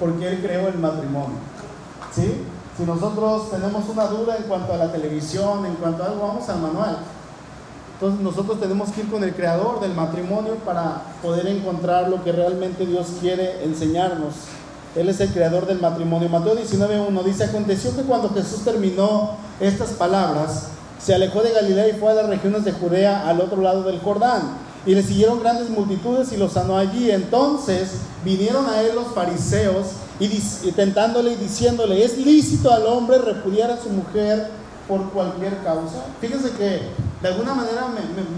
[0.00, 1.36] Porque Él creó el matrimonio.
[2.14, 2.44] ¿Sí?
[2.76, 6.48] Si nosotros tenemos una duda en cuanto a la televisión, en cuanto a algo, vamos
[6.48, 6.98] al manual.
[7.94, 12.32] Entonces nosotros tenemos que ir con el creador del matrimonio para poder encontrar lo que
[12.32, 14.34] realmente Dios quiere enseñarnos.
[14.96, 16.28] Él es el creador del matrimonio.
[16.28, 20.68] Mateo 19.1 dice, aconteció que cuando Jesús terminó estas palabras,
[21.04, 24.00] se alejó de Galilea y fue a las regiones de Judea al otro lado del
[24.00, 24.56] Jordán.
[24.86, 27.10] Y le siguieron grandes multitudes y lo sanó allí.
[27.10, 27.90] Entonces
[28.24, 29.88] vinieron a él los fariseos
[30.18, 30.28] y,
[30.72, 34.48] tentándole y diciéndole, ¿es lícito al hombre repudiar a su mujer
[34.88, 36.06] por cualquier causa?
[36.20, 36.80] Fíjense que
[37.20, 37.86] de alguna manera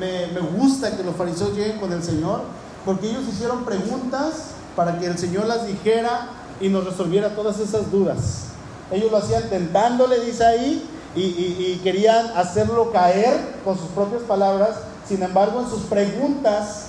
[0.00, 2.42] me, me gusta que los fariseos lleguen con el Señor,
[2.84, 7.92] porque ellos hicieron preguntas para que el Señor las dijera y nos resolviera todas esas
[7.92, 8.46] dudas.
[8.90, 10.82] Ellos lo hacían tentándole, dice ahí,
[11.16, 14.76] y, querían hacerlo caer con sus propias palabras.
[15.08, 16.88] Sin embargo, en sus preguntas,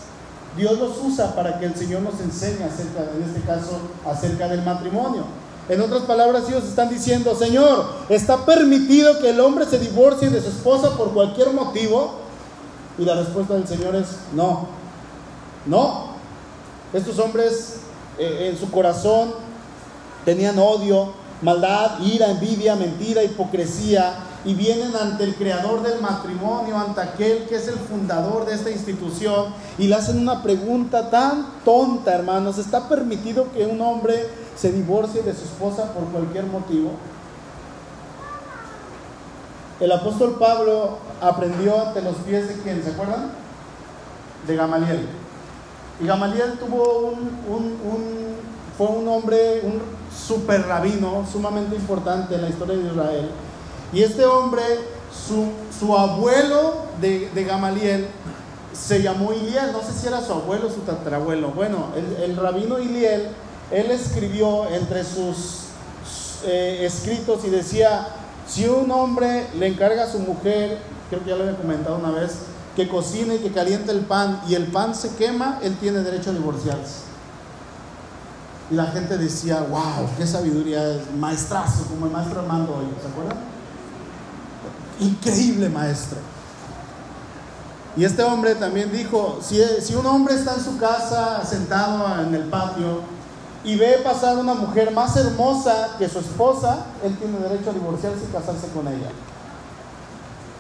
[0.58, 4.64] Dios los usa para que el Señor nos enseñe acerca, en este caso, acerca del
[4.64, 5.24] matrimonio.
[5.70, 10.42] En otras palabras, ellos están diciendo, Señor, ¿está permitido que el hombre se divorcie de
[10.42, 12.16] su esposa por cualquier motivo?
[12.98, 14.68] Y la respuesta del Señor es, no,
[15.66, 16.08] no.
[16.94, 17.76] Estos hombres
[18.18, 19.34] eh, en su corazón
[20.26, 27.02] tenían odio, maldad, ira, envidia, mentira, hipocresía, y vienen ante el creador del matrimonio, ante
[27.02, 32.14] aquel que es el fundador de esta institución, y le hacen una pregunta tan tonta,
[32.14, 36.92] hermanos, ¿está permitido que un hombre se divorcie de su esposa por cualquier motivo?
[39.80, 43.32] El apóstol Pablo aprendió ante los pies de quién, ¿se acuerdan?
[44.48, 45.08] De Gamaliel.
[46.00, 47.78] Y Gamaliel tuvo un,
[48.78, 49.82] fue un hombre, un
[50.28, 53.30] super rabino, sumamente importante en la historia de Israel.
[53.94, 54.64] Y este hombre,
[55.12, 58.08] su, abuelo de, Gamaliel,
[58.74, 61.52] se llamó Iliel, no sé si era su abuelo o su tatarabuelo.
[61.52, 61.88] Bueno,
[62.22, 63.30] el, rabino Iliel,
[63.72, 65.68] él escribió entre sus
[66.46, 68.08] eh, escritos y decía,
[68.46, 70.78] si un hombre le encarga a su mujer,
[71.10, 72.40] creo que ya lo había comentado una vez,
[72.76, 76.30] que cocine y que caliente el pan y el pan se quema, él tiene derecho
[76.30, 77.08] a divorciarse.
[78.70, 83.08] Y la gente decía, wow, qué sabiduría es, maestrazo, como el maestro Armando hoy, ¿se
[83.08, 83.38] acuerdan?
[85.00, 86.18] Increíble maestro.
[87.96, 92.36] Y este hombre también dijo, si, si un hombre está en su casa sentado en
[92.36, 93.02] el patio
[93.64, 98.26] y ve pasar una mujer más hermosa que su esposa, él tiene derecho a divorciarse
[98.30, 99.10] y casarse con ella.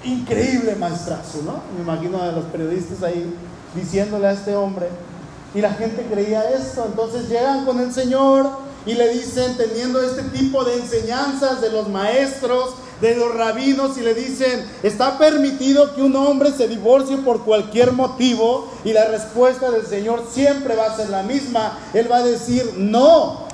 [0.03, 1.61] Increíble maestrazo, ¿no?
[1.75, 3.35] Me imagino a los periodistas ahí
[3.75, 4.89] diciéndole a este hombre,
[5.57, 6.85] y la gente creía esto.
[6.85, 8.47] Entonces llegan con el Señor
[8.85, 14.01] y le dicen, teniendo este tipo de enseñanzas de los maestros, de los rabinos, y
[14.01, 18.71] le dicen, ¿está permitido que un hombre se divorcie por cualquier motivo?
[18.85, 21.79] Y la respuesta del Señor siempre va a ser la misma.
[21.95, 23.47] Él va a decir, no.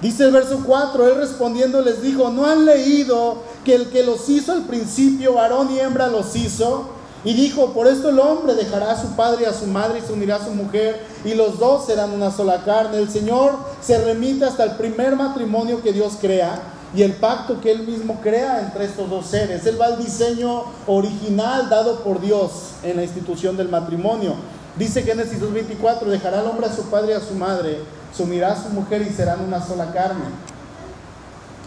[0.00, 4.26] Dice el verso 4, él respondiendo les dijo, ¿no han leído que el que los
[4.30, 6.99] hizo al principio, varón y hembra los hizo?
[7.24, 10.02] Y dijo, por esto el hombre dejará a su padre y a su madre y
[10.02, 12.96] se unirá a su mujer y los dos serán una sola carne.
[12.96, 16.60] El Señor se remite hasta el primer matrimonio que Dios crea
[16.94, 19.66] y el pacto que Él mismo crea entre estos dos seres.
[19.66, 22.50] Él va al diseño original dado por Dios
[22.82, 24.34] en la institución del matrimonio.
[24.76, 27.80] Dice Génesis 2.24, dejará el hombre a su padre y a su madre,
[28.16, 30.24] se unirá a su mujer y serán una sola carne.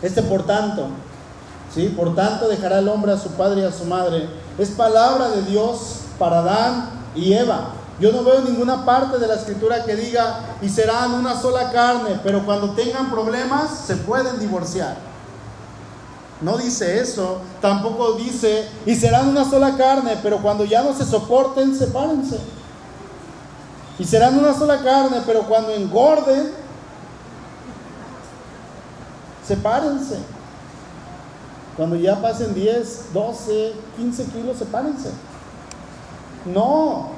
[0.01, 0.87] Este por tanto,
[1.73, 1.93] ¿sí?
[1.95, 5.41] por tanto dejará el hombre a su padre y a su madre es palabra de
[5.43, 7.69] Dios para Adán y Eva.
[7.99, 12.19] Yo no veo ninguna parte de la escritura que diga y serán una sola carne,
[12.23, 14.97] pero cuando tengan problemas se pueden divorciar.
[16.41, 21.05] No dice eso, tampoco dice y serán una sola carne, pero cuando ya no se
[21.05, 22.39] soporten, sepárense.
[23.99, 26.51] Y serán una sola carne, pero cuando engorden,
[29.47, 30.17] sepárense.
[31.77, 35.09] Cuando ya pasen 10, 12, 15 kilos, sepárense.
[36.45, 37.09] No.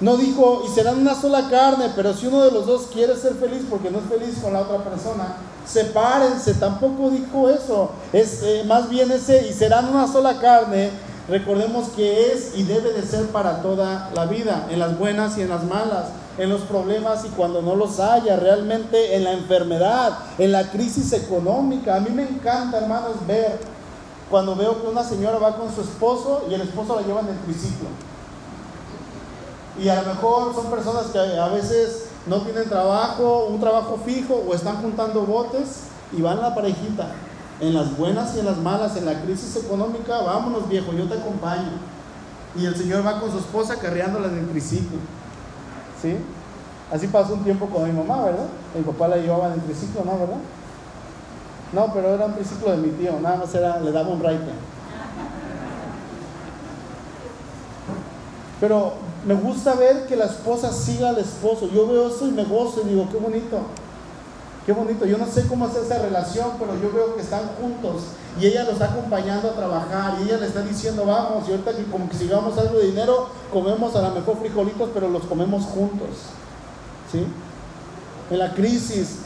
[0.00, 3.34] No dijo, y serán una sola carne, pero si uno de los dos quiere ser
[3.34, 6.54] feliz porque no es feliz con la otra persona, sepárense.
[6.54, 7.90] Tampoco dijo eso.
[8.12, 10.90] Es eh, más bien ese, y serán una sola carne.
[11.28, 15.42] Recordemos que es y debe de ser para toda la vida, en las buenas y
[15.42, 16.06] en las malas
[16.38, 21.12] en los problemas y cuando no los haya, realmente en la enfermedad, en la crisis
[21.12, 21.96] económica.
[21.96, 23.58] A mí me encanta, hermanos, ver
[24.30, 27.28] cuando veo que una señora va con su esposo y el esposo la lleva en
[27.28, 27.88] el triciclo.
[29.82, 34.44] Y a lo mejor son personas que a veces no tienen trabajo, un trabajo fijo
[34.48, 35.84] o están juntando botes
[36.16, 37.12] y van la parejita.
[37.60, 41.14] En las buenas y en las malas, en la crisis económica, vámonos viejo, yo te
[41.14, 41.72] acompaño.
[42.56, 44.98] Y el Señor va con su esposa carreándola en el triciclo.
[46.00, 46.16] ¿Sí?
[46.92, 48.46] Así pasó un tiempo con mi mamá, ¿verdad?
[48.74, 50.18] Mi papá la llevaba en el triciclo, ¿no?
[50.18, 50.38] ¿Verdad?
[51.72, 54.52] No, pero era un triciclo de mi tío, nada más era, le daba un raite.
[58.60, 58.94] Pero
[59.26, 61.68] me gusta ver que la esposa siga al esposo.
[61.72, 63.58] Yo veo eso y me gozo y digo, qué bonito.
[64.64, 65.06] Qué bonito.
[65.06, 68.02] Yo no sé cómo hacer esa relación, pero yo veo que están juntos
[68.40, 71.76] y ella lo está acompañando a trabajar y ella le está diciendo, vamos, y ahorita
[71.76, 75.64] que como que sigamos algo de dinero, comemos a lo mejor frijolitos, pero los comemos
[75.64, 76.08] juntos.
[77.10, 77.24] ¿Sí?
[78.30, 79.20] En la crisis,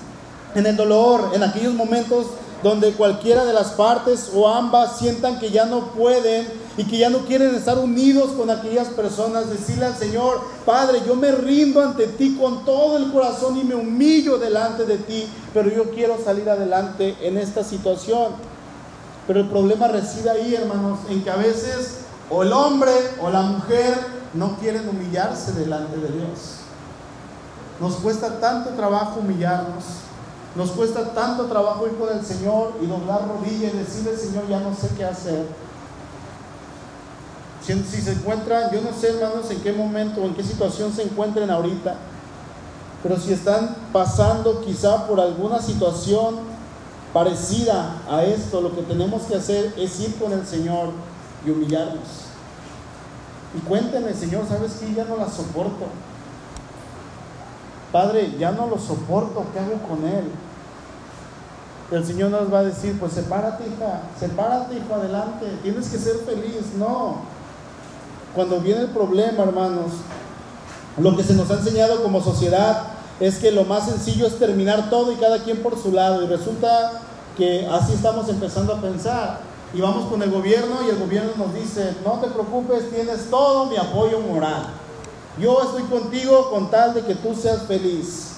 [0.54, 2.26] en el dolor, en aquellos momentos
[2.62, 6.46] donde cualquiera de las partes o ambas sientan que ya no pueden
[6.76, 11.16] y que ya no quieren estar unidos con aquellas personas, decirle al Señor, Padre, yo
[11.16, 15.68] me rindo ante ti con todo el corazón y me humillo delante de ti, pero
[15.70, 18.51] yo quiero salir adelante en esta situación.
[19.26, 21.98] Pero el problema reside ahí, hermanos, en que a veces
[22.30, 23.94] o el hombre o la mujer
[24.34, 26.62] no quieren humillarse delante de Dios.
[27.80, 29.84] Nos cuesta tanto trabajo humillarnos.
[30.54, 34.60] Nos cuesta tanto trabajo ir con el Señor y doblar rodillas y decirle, Señor, ya
[34.60, 35.46] no sé qué hacer.
[37.64, 40.92] Si, si, se encuentran, yo no sé, hermanos, en qué momento o en qué situación
[40.92, 41.94] se encuentren ahorita,
[43.02, 46.51] pero si están pasando quizá por alguna situación
[47.12, 50.90] parecida a esto, lo que tenemos que hacer es ir con el Señor
[51.46, 52.26] y humillarnos.
[53.54, 54.94] Y cuénteme, Señor, ¿sabes qué?
[54.94, 55.86] Ya no la soporto.
[57.92, 60.30] Padre, ya no lo soporto, ¿qué hago con él?
[61.90, 66.16] El Señor nos va a decir, pues sepárate, hija, sepárate, hijo, adelante, tienes que ser
[66.24, 66.72] feliz.
[66.78, 67.16] No.
[68.34, 69.92] Cuando viene el problema, hermanos,
[70.96, 72.84] lo que se nos ha enseñado como sociedad
[73.22, 76.24] es que lo más sencillo es terminar todo y cada quien por su lado.
[76.24, 77.02] Y resulta
[77.36, 79.38] que así estamos empezando a pensar.
[79.72, 83.66] Y vamos con el gobierno y el gobierno nos dice, no te preocupes, tienes todo
[83.66, 84.66] mi apoyo moral.
[85.38, 88.32] Yo estoy contigo con tal de que tú seas feliz.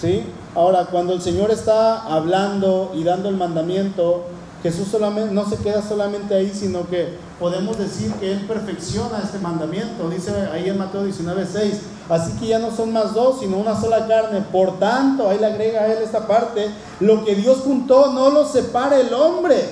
[0.00, 0.24] ¿Sí?
[0.54, 4.22] Ahora, cuando el Señor está hablando y dando el mandamiento,
[4.64, 9.38] Jesús solamente, no se queda solamente ahí, sino que podemos decir que Él perfecciona este
[9.38, 10.08] mandamiento.
[10.08, 11.80] Dice ahí en Mateo 19, 6.
[12.08, 14.40] Así que ya no son más dos, sino una sola carne.
[14.50, 18.48] Por tanto, ahí le agrega a Él esta parte, lo que Dios juntó no lo
[18.48, 19.68] separe el hombre.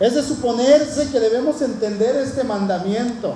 [0.00, 3.34] Es de suponerse que debemos entender este mandamiento.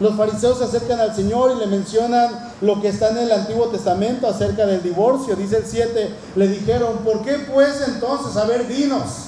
[0.00, 3.66] Los fariseos se acercan al Señor y le mencionan lo que está en el Antiguo
[3.66, 5.36] Testamento acerca del divorcio.
[5.36, 9.26] Dice el 7, le dijeron, ¿por qué pues entonces, a ver, dinos,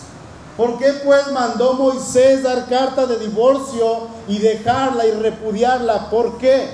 [0.59, 6.11] ¿por qué pues mandó Moisés dar carta de divorcio y dejarla y repudiarla?
[6.11, 6.69] ¿Por qué?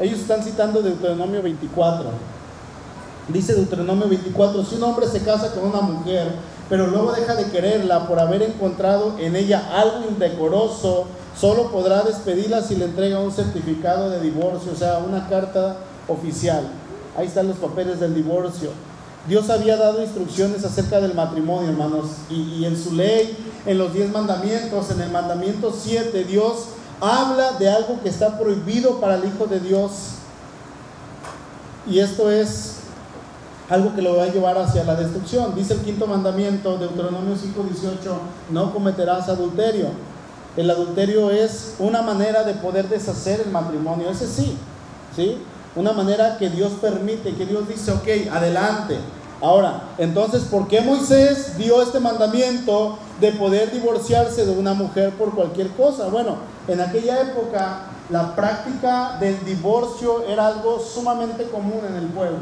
[0.00, 2.10] Ellos están citando Deuteronomio 24.
[3.28, 6.32] Dice Deuteronomio 24, si un hombre se casa con una mujer,
[6.68, 11.06] pero luego deja de quererla por haber encontrado en ella algo indecoroso,
[11.38, 15.76] solo podrá despedirla si le entrega un certificado de divorcio, o sea, una carta
[16.08, 16.64] oficial.
[17.16, 18.70] Ahí están los papeles del divorcio.
[19.26, 24.10] Dios había dado instrucciones acerca del matrimonio, hermanos, y, en su ley, en los diez
[24.10, 26.68] mandamientos, en el mandamiento 7, Dios
[27.00, 29.90] habla de algo que está prohibido para el Hijo de Dios.
[31.86, 32.76] Y esto es
[33.68, 35.54] algo que lo va a llevar hacia la destrucción.
[35.54, 38.18] Dice el quinto mandamiento, Deuteronomio 5:18,
[38.50, 39.88] no cometerás adulterio.
[40.56, 44.56] El adulterio es una manera de poder deshacer el matrimonio, ese sí,
[45.14, 45.38] ¿sí?
[45.76, 48.98] Una manera que Dios permite, que Dios dice, ok, adelante.
[49.40, 55.34] Ahora, entonces, ¿por qué Moisés dio este mandamiento de poder divorciarse de una mujer por
[55.34, 56.08] cualquier cosa?
[56.08, 62.38] Bueno, en aquella época la práctica del divorcio era algo sumamente común en el pueblo.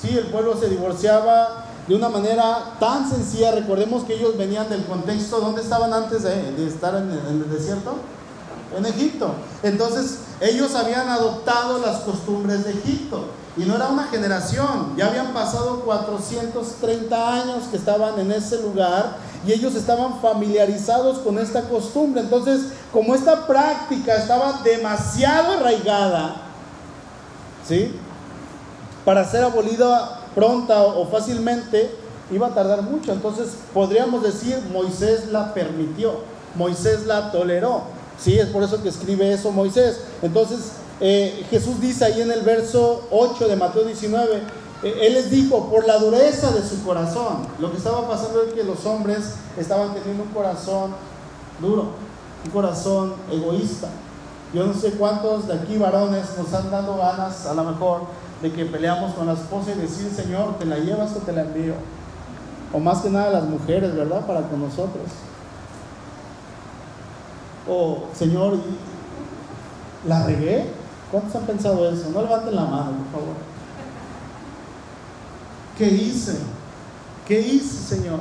[0.00, 3.52] Sí, el pueblo se divorciaba de una manera tan sencilla.
[3.52, 7.94] Recordemos que ellos venían del contexto, ¿dónde estaban antes de, estar en el, desierto?
[8.76, 9.32] En Egipto.
[9.62, 13.26] Entonces, ellos habían adoptado las costumbres de Egipto.
[13.56, 19.18] Y no era una generación, ya habían pasado 430 años que estaban en ese lugar
[19.46, 22.22] y ellos estaban familiarizados con esta costumbre.
[22.22, 26.36] Entonces, como esta práctica estaba demasiado arraigada,
[27.68, 27.94] ¿sí?
[29.04, 31.94] Para ser abolida pronta o fácilmente
[32.30, 33.12] iba a tardar mucho.
[33.12, 36.20] Entonces podríamos decir, Moisés la permitió,
[36.54, 37.82] Moisés la toleró.
[38.22, 40.00] Sí, es por eso que escribe eso Moisés.
[40.22, 44.36] Entonces eh, Jesús dice ahí en el verso 8 de Mateo 19,
[44.84, 48.52] eh, Él les dijo, por la dureza de su corazón, lo que estaba pasando es
[48.52, 50.92] que los hombres estaban teniendo un corazón
[51.60, 51.88] duro,
[52.44, 53.88] un corazón egoísta.
[54.54, 58.02] Yo no sé cuántos de aquí varones nos han dado ganas, a lo mejor,
[58.40, 61.42] de que peleamos con la esposa y decir, Señor, ¿te la llevas o te la
[61.42, 61.74] envío?
[62.72, 64.24] O más que nada las mujeres, ¿verdad?
[64.26, 65.06] Para con nosotros.
[67.68, 68.58] O, Señor,
[70.06, 70.66] ¿la regué?
[71.10, 72.10] ¿Cuántos han pensado eso?
[72.10, 73.36] No levanten la mano, por favor.
[75.78, 76.38] ¿Qué hice?
[77.26, 78.20] ¿Qué hice, Señor?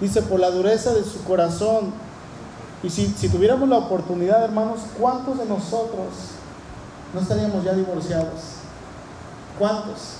[0.00, 1.92] Dice, por la dureza de su corazón.
[2.82, 6.08] Y si, si tuviéramos la oportunidad, hermanos, ¿cuántos de nosotros
[7.12, 8.58] no estaríamos ya divorciados?
[9.58, 10.18] ¿Cuántos?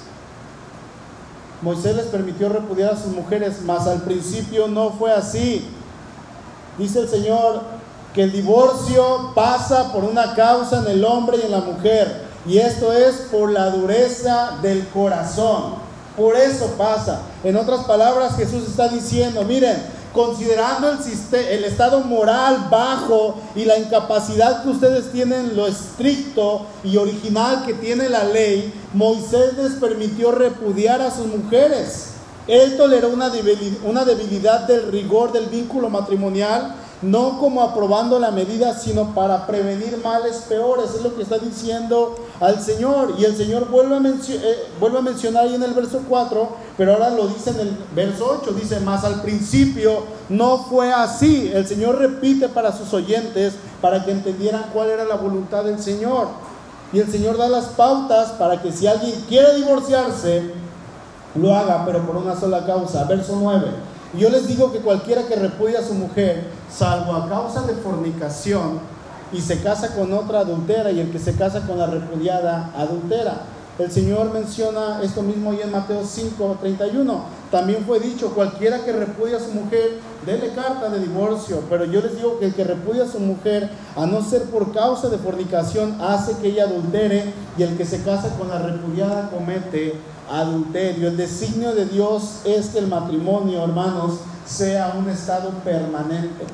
[1.62, 5.68] Moisés les permitió repudiar a sus mujeres, mas al principio no fue así.
[6.78, 7.77] Dice el Señor
[8.18, 12.58] que el divorcio pasa por una causa en el hombre y en la mujer, y
[12.58, 15.74] esto es por la dureza del corazón.
[16.16, 17.20] Por eso pasa.
[17.44, 19.80] En otras palabras, Jesús está diciendo, miren,
[20.12, 20.98] considerando el,
[21.32, 27.74] el estado moral bajo y la incapacidad que ustedes tienen, lo estricto y original que
[27.74, 32.14] tiene la ley, Moisés les permitió repudiar a sus mujeres.
[32.48, 33.30] Él toleró una
[33.84, 40.00] una debilidad del rigor del vínculo matrimonial no como aprobando la medida, sino para prevenir
[40.02, 40.94] males peores.
[40.94, 43.14] Es lo que está diciendo al Señor.
[43.18, 47.28] Y el Señor vuelve a, eh, mencionar ahí en el verso 4, pero ahora lo
[47.28, 48.52] dice en el verso 8.
[48.52, 51.50] Dice, más al principio no fue así.
[51.54, 56.26] El Señor repite para sus oyentes, para que entendieran cuál era la voluntad del Señor.
[56.92, 60.52] Y el Señor da las pautas para que si alguien quiere divorciarse,
[61.36, 63.04] lo haga, pero por una sola causa.
[63.04, 63.97] Verso 9.
[64.14, 67.74] Y yo les digo que cualquiera que repudia a su mujer, salvo a causa de
[67.74, 68.80] fornicación,
[69.32, 73.42] y se casa con otra adultera, y el que se casa con la repudiada adultera.
[73.78, 77.20] El Señor menciona esto mismo ahí en Mateo 5, 31.
[77.48, 81.62] También fue dicho, cualquiera que repudia a su mujer, dele carta de divorcio.
[81.70, 84.72] Pero yo les digo que el que repudia a su mujer, a no ser por
[84.72, 89.30] causa de fornicación, hace que ella adultere, y el que se casa con la repudiada
[89.30, 89.94] comete
[90.30, 91.08] adulterio.
[91.08, 96.44] El designio de Dios es que el matrimonio, hermanos, sea un estado permanente.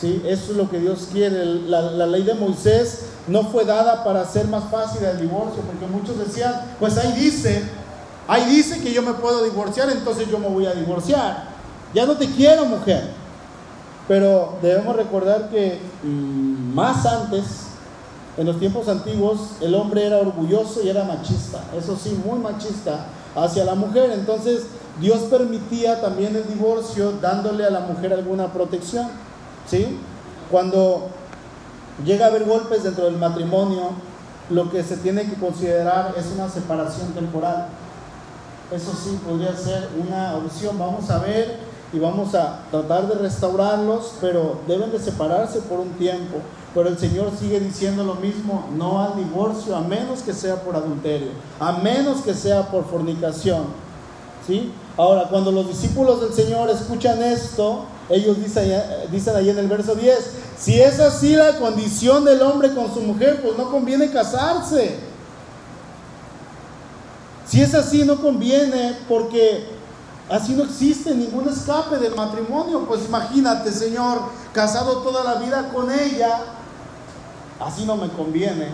[0.00, 0.22] ¿Sí?
[0.26, 1.44] Eso es lo que Dios quiere.
[1.44, 6.18] La, ley de Moisés no fue dada para hacer más fácil el divorcio, porque muchos
[6.18, 7.62] decían, pues ahí dice,
[8.26, 11.52] ahí dice que yo me puedo divorciar, entonces yo me voy a divorciar.
[11.94, 13.10] Ya no te quiero, mujer.
[14.08, 17.44] Pero debemos recordar que mm, más antes
[18.36, 23.06] en los tiempos antiguos el hombre era orgulloso y era machista, eso sí, muy machista
[23.34, 24.10] hacia la mujer.
[24.10, 24.64] Entonces
[25.00, 29.08] Dios permitía también el divorcio dándole a la mujer alguna protección.
[29.66, 29.98] ¿sí?
[30.50, 31.08] Cuando
[32.04, 33.90] llega a haber golpes dentro del matrimonio,
[34.50, 37.68] lo que se tiene que considerar es una separación temporal.
[38.70, 40.78] Eso sí podría ser una opción.
[40.78, 41.58] Vamos a ver
[41.92, 46.38] y vamos a tratar de restaurarlos, pero deben de separarse por un tiempo.
[46.74, 50.74] Pero el Señor sigue diciendo lo mismo, no al divorcio, a menos que sea por
[50.74, 51.28] adulterio,
[51.60, 53.64] a menos que sea por fornicación.
[54.46, 54.72] ¿Sí?
[54.96, 59.94] Ahora, cuando los discípulos del Señor escuchan esto, ellos dicen, dicen ahí en el verso
[59.94, 64.98] 10, si es así la condición del hombre con su mujer, pues no conviene casarse.
[67.46, 69.66] Si es así, no conviene porque
[70.30, 72.86] así no existe ningún escape del matrimonio.
[72.86, 74.20] Pues imagínate, Señor,
[74.52, 76.40] casado toda la vida con ella,
[77.64, 78.68] así no me conviene.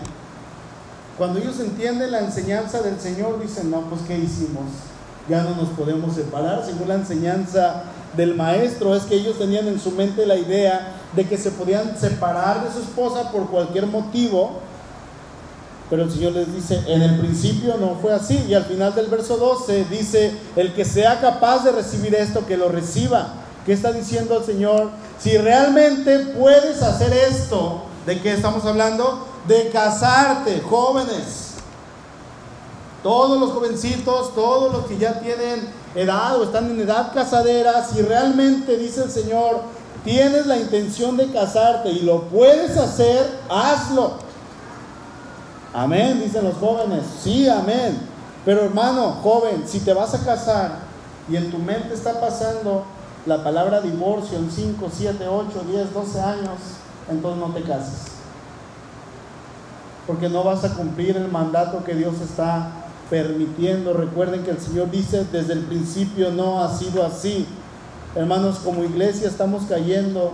[1.17, 4.63] Cuando ellos entienden la enseñanza del Señor, dicen, no, pues ¿qué hicimos?
[5.27, 6.65] Ya no nos podemos separar.
[6.65, 7.83] Según la enseñanza
[8.15, 11.97] del maestro, es que ellos tenían en su mente la idea de que se podían
[11.99, 14.59] separar de su esposa por cualquier motivo.
[15.89, 18.45] Pero el Señor les dice, en el principio no fue así.
[18.47, 22.55] Y al final del verso 12 dice, el que sea capaz de recibir esto, que
[22.55, 23.33] lo reciba.
[23.65, 24.89] ¿Qué está diciendo el Señor?
[25.19, 29.27] Si realmente puedes hacer esto, ¿De qué estamos hablando?
[29.47, 31.55] De casarte, jóvenes.
[33.03, 38.01] Todos los jovencitos, todos los que ya tienen edad o están en edad casadera, si
[38.01, 39.61] realmente dice el Señor,
[40.03, 44.13] tienes la intención de casarte y lo puedes hacer, hazlo.
[45.73, 47.03] Amén, dicen los jóvenes.
[47.23, 47.99] Sí, amén.
[48.43, 50.79] Pero hermano, joven, si te vas a casar
[51.29, 52.83] y en tu mente está pasando
[53.25, 56.59] la palabra divorcio en 5, 7, 8, 10, 12 años,
[57.09, 58.13] entonces no te cases.
[60.07, 62.71] Porque no vas a cumplir el mandato que Dios está
[63.09, 63.93] permitiendo.
[63.93, 67.47] Recuerden que el Señor dice, desde el principio no ha sido así.
[68.15, 70.31] Hermanos, como iglesia estamos cayendo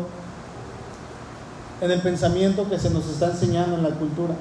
[1.81, 4.33] en el pensamiento que se nos está enseñando en la cultura.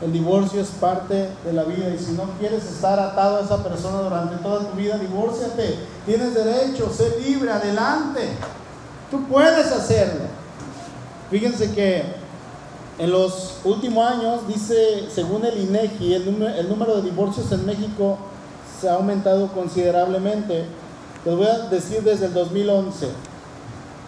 [0.00, 3.64] El divorcio es parte de la vida y si no quieres estar atado a esa
[3.64, 5.76] persona durante toda tu vida, divórciate.
[6.06, 8.30] Tienes derecho, sé libre, adelante.
[9.10, 10.37] Tú puedes hacerlo.
[11.30, 12.02] Fíjense que
[12.98, 18.18] en los últimos años, dice, según el INEGI, el, número de divorcios en México
[18.80, 20.64] se ha aumentado considerablemente.
[21.24, 23.06] Les voy a decir desde el 2011.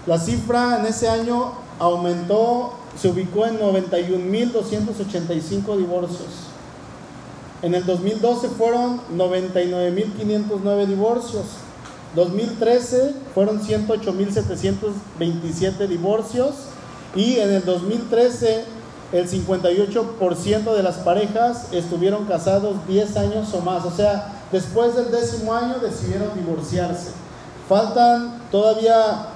[0.07, 6.27] La cifra en ese año aumentó, se ubicó en 91.285 divorcios.
[7.63, 11.45] En el 2012 fueron 99.509 divorcios.
[12.17, 16.70] 2013 fueron 108.727 divorcios.
[17.15, 18.65] Y en el 2013
[19.13, 23.85] el 58% de las parejas estuvieron casados 10 años o más.
[23.85, 27.11] O sea, después del décimo año decidieron divorciarse.
[27.69, 29.27] Faltan todavía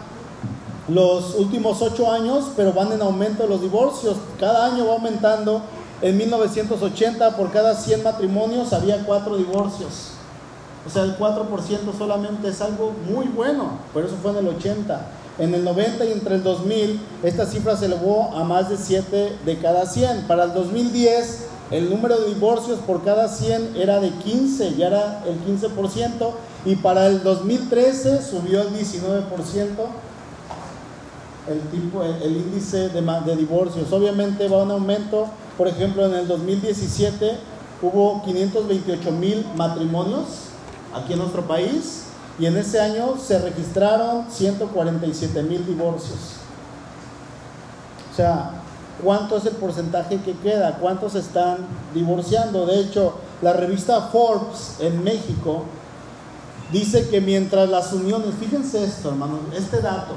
[0.89, 4.17] los últimos 8 años, pero van en aumento los divorcios.
[4.39, 5.63] Cada año va aumentando.
[6.03, 10.11] En 1980 por cada 100 matrimonios había 4 divorcios.
[10.87, 11.49] O sea, el 4%
[11.97, 15.01] solamente es algo muy bueno, pero eso fue en el 80.
[15.39, 19.37] En el 90 y entre el 2000, esta cifra se elevó a más de 7
[19.45, 20.29] de cada 100.
[20.29, 25.25] Para el 2010, el número de divorcios por cada 100 era de 15, ya era
[25.27, 26.31] el 15%,
[26.67, 29.67] y para el 2013 subió el 19%
[31.49, 33.93] el, tipo, el, índice de, de divorcios.
[33.93, 35.27] Obviamente va un aumento,
[35.59, 37.37] por ejemplo, en el 2017
[37.83, 40.27] hubo 528 mil matrimonios
[40.95, 42.04] aquí en nuestro país
[42.39, 46.19] y en ese año se registraron 147 mil divorcios.
[48.13, 48.51] O sea,
[49.03, 50.79] ¿cuánto es el porcentaje que queda?
[50.79, 51.59] ¿Cuántos están
[51.95, 52.67] divorciando?
[52.67, 55.65] De hecho, la revista Forbes en México
[56.73, 60.15] dice que mientras las uniones, fíjense esto hermanos, este dato,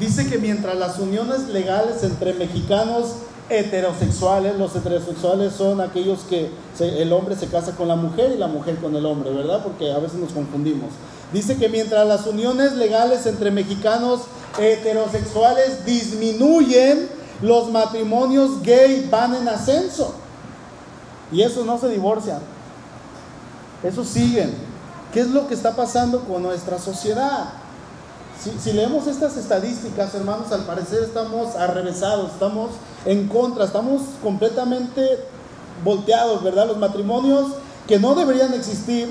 [0.00, 3.16] dice que mientras las uniones legales entre mexicanos
[3.48, 8.48] heterosexuales, los heterosexuales son aquellos que el hombre se casa con la mujer y la
[8.48, 9.62] mujer con el hombre, ¿verdad?
[9.62, 10.90] Porque a veces nos confundimos.
[11.32, 14.22] Dice que mientras las uniones legales entre mexicanos
[14.58, 17.08] heterosexuales disminuyen,
[17.42, 20.14] los matrimonios gay van en ascenso.
[21.32, 22.40] Y eso no se divorcian.
[23.82, 24.54] Eso siguen.
[25.12, 27.50] ¿Qué es lo que está pasando con nuestra sociedad?
[28.42, 32.70] Si, si, leemos estas estadísticas, hermanos, al parecer estamos arrevesados, estamos
[33.06, 35.18] en contra, estamos completamente
[35.82, 36.66] volteados, ¿verdad?
[36.66, 37.52] Los matrimonios
[37.88, 39.08] que no deberían existir,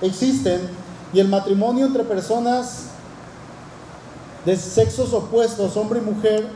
[0.00, 0.60] existen,
[1.12, 2.84] y el matrimonio entre personas
[4.44, 6.48] de sexos opuestos, hombre y mujer,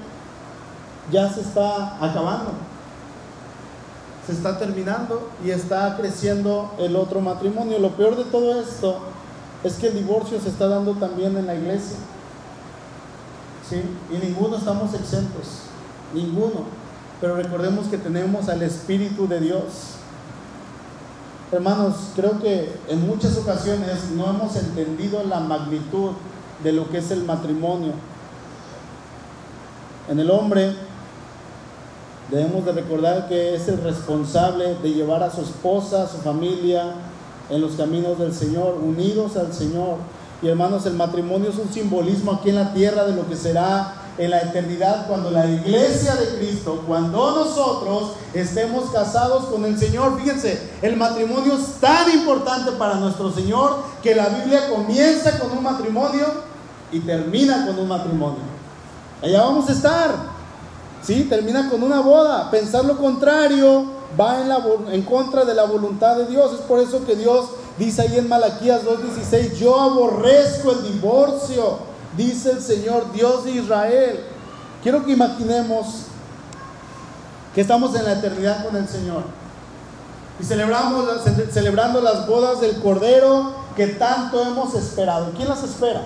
[1.11, 2.53] ya se está acabando.
[4.27, 7.79] Se está terminando y está creciendo el otro matrimonio.
[7.79, 9.01] Lo peor de todo esto
[9.65, 11.97] es que el divorcio se está dando también en la iglesia.
[13.69, 13.83] ¿Sí?
[14.11, 15.63] Y ninguno estamos exentos.
[16.15, 16.67] Ninguno.
[17.21, 19.97] Pero recordemos que tenemos al Espíritu de Dios
[21.53, 26.13] Hermanos, creo que en muchas ocasiones no hemos entendido la magnitud
[26.65, 27.93] de lo que es el matrimonio.
[30.09, 30.73] En el hombre
[32.31, 36.95] debemos de recordar que es el responsable de llevar a su esposa, a su familia
[37.51, 39.99] en los caminos del Señor, unidos al Señor.
[40.41, 44.02] Y hermanos, el matrimonio es un simbolismo aquí en la tierra de lo que será
[44.19, 50.19] en la eternidad cuando la iglesia de Cristo, cuando nosotros estemos casados con el Señor.
[50.19, 55.63] Fíjense, el matrimonio es tan importante para nuestro Señor que la Biblia comienza con un
[55.63, 56.27] matrimonio
[56.91, 58.43] y termina con un matrimonio.
[59.23, 60.33] Allá vamos a estar.
[61.03, 61.27] ¿Sí?
[61.29, 62.51] Termina con una boda.
[62.51, 63.87] Pensar lo contrario
[64.21, 66.53] va en, la, en contra de la voluntad de Dios.
[66.53, 67.47] Es por eso que Dios
[67.79, 74.25] dice ahí en Malaquías 2.16, yo aborrezco el divorcio dice el Señor Dios de Israel.
[74.83, 76.07] Quiero que imaginemos
[77.55, 79.25] que estamos en la eternidad con el Señor
[80.41, 81.07] y celebramos,
[81.53, 85.33] celebrando las bodas del Cordero que tanto hemos esperado.
[85.37, 86.03] ¿Quién las espera?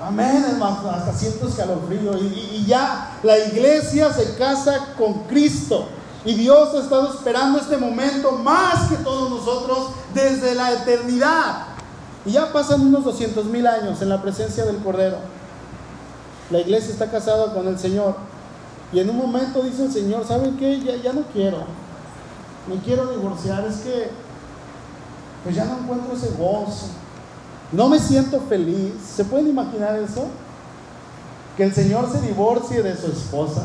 [0.00, 2.16] Amén, hermano, hasta siento escalofrío.
[2.18, 5.88] Y, y ya la iglesia se casa con Cristo.
[6.24, 11.66] Y Dios ha estado esperando este momento más que todos nosotros desde la eternidad.
[12.24, 15.18] Y ya pasan unos 200 mil años en la presencia del Cordero.
[16.50, 18.16] La iglesia está casada con el Señor.
[18.92, 20.80] Y en un momento dice el Señor, ¿saben qué?
[20.80, 21.58] Ya, ya no quiero.
[22.66, 23.64] Me quiero divorciar.
[23.66, 24.10] Es que
[25.44, 26.88] pues ya no encuentro ese gozo.
[27.72, 28.94] No me siento feliz.
[29.14, 30.26] ¿Se pueden imaginar eso?
[31.56, 33.62] Que el Señor se divorcie de su esposa.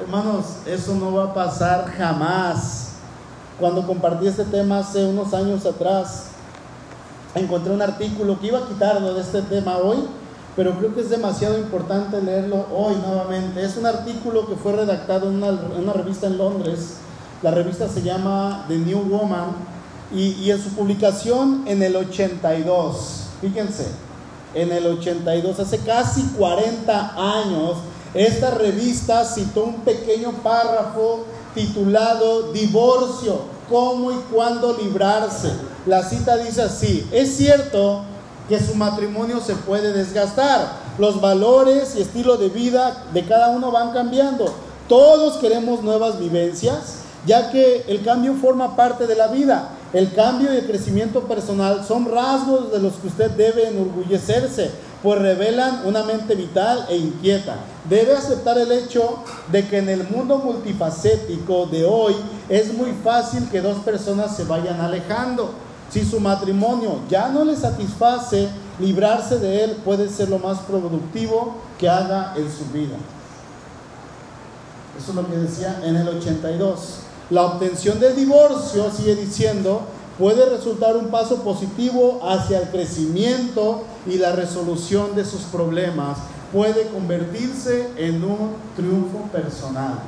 [0.00, 2.90] Hermanos, eso no va a pasar jamás.
[3.58, 6.26] Cuando compartí este tema hace unos años atrás,
[7.40, 9.98] encontré un artículo que iba a quitarlo de este tema hoy,
[10.54, 13.62] pero creo que es demasiado importante leerlo hoy nuevamente.
[13.62, 16.96] Es un artículo que fue redactado en una, revista en Londres.
[17.42, 19.50] La revista se llama The New Woman
[20.14, 23.86] y, y en su publicación en el 82, fíjense,
[24.54, 27.76] en el 82, hace casi 40 años,
[28.14, 35.52] Esta revista citó un pequeño párrafo titulado Divorcio, cómo y cuándo librarse.
[35.86, 38.02] La cita dice así, es cierto
[38.48, 43.70] que su matrimonio se puede desgastar, los valores y estilo de vida de cada uno
[43.70, 44.52] van cambiando.
[44.88, 49.70] Todos queremos nuevas vivencias, ya que el cambio forma parte de la vida.
[49.92, 54.70] El cambio y el crecimiento personal son rasgos de los que usted debe enorgullecerse,
[55.06, 57.58] pues revelan una mente vital e inquieta.
[57.88, 59.20] Debe aceptar el hecho
[59.52, 62.16] de que en el mundo multifacético de hoy
[62.48, 65.50] es muy fácil que dos personas se vayan alejando.
[65.90, 68.48] Si su matrimonio ya no le satisface,
[68.80, 72.96] librarse de él puede ser lo más productivo que haga en su vida.
[74.98, 76.78] Eso es lo que decía en el 82.
[77.30, 79.82] La obtención del divorcio, sigue diciendo,
[80.18, 86.18] puede resultar un paso positivo hacia el crecimiento y la resolución de sus problemas.
[86.52, 89.98] Puede convertirse en un triunfo personal.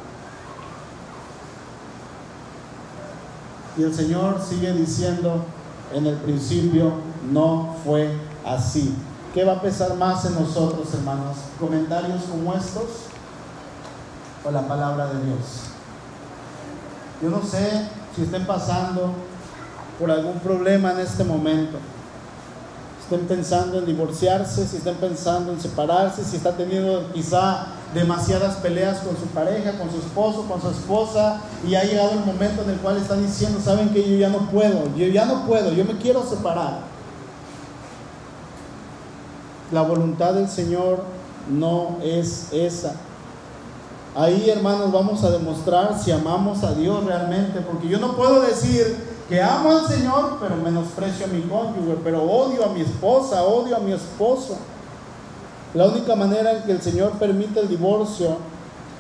[3.77, 5.45] Y el Señor sigue diciendo,
[5.93, 6.93] en el principio
[7.31, 8.13] no fue
[8.45, 8.95] así.
[9.35, 11.37] ¿Qué va a pesar más en nosotros, hermanos?
[11.61, 13.07] ¿Comentarios como estos
[14.45, 15.69] o la palabra de Dios?
[17.23, 19.13] Yo no sé si estén pasando
[19.99, 21.79] por algún problema en este momento.
[23.11, 28.99] Estén pensando en divorciarse, si estén pensando en separarse, si está teniendo quizá demasiadas peleas
[28.99, 32.69] con su pareja, con su esposo, con su esposa, y ha llegado el momento en
[32.69, 35.87] el cual están diciendo, saben que yo ya no puedo, yo ya no puedo, yo
[35.87, 36.81] me quiero separar.
[39.73, 41.03] La voluntad del Señor
[41.51, 42.93] no es esa.
[44.15, 48.99] Ahí, hermanos, vamos a demostrar si amamos a Dios realmente, porque yo no puedo decir,
[49.29, 53.77] que amo al Señor, pero menosprecio a mi cónyuge, pero odio a mi esposa, odio
[53.77, 54.57] a mi esposo.
[55.75, 58.39] La única manera en que el Señor permite el divorcio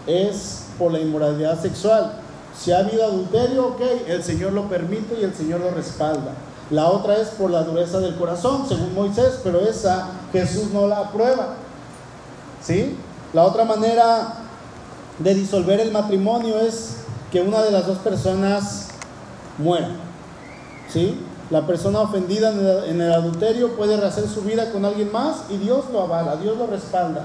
[0.06, 2.12] es por la inmoralidad sexual.
[2.56, 6.34] Si ha habido adulterio, ok, el Señor lo permite y el Señor lo respalda.
[6.70, 10.98] La otra es por la dureza del corazón, según Moisés, pero esa Jesús no la
[10.98, 11.54] aprueba.
[12.62, 12.96] ¿Sí?
[13.32, 14.34] La otra manera
[15.18, 16.96] de disolver el matrimonio es
[17.32, 18.88] que una de las dos personas
[19.56, 20.07] muera.
[20.93, 21.18] ¿Sí?
[21.51, 22.53] La persona ofendida
[22.86, 26.59] en el, adulterio puede rehacer su vida con alguien más y Dios lo avala, Dios
[26.59, 27.24] lo respalda.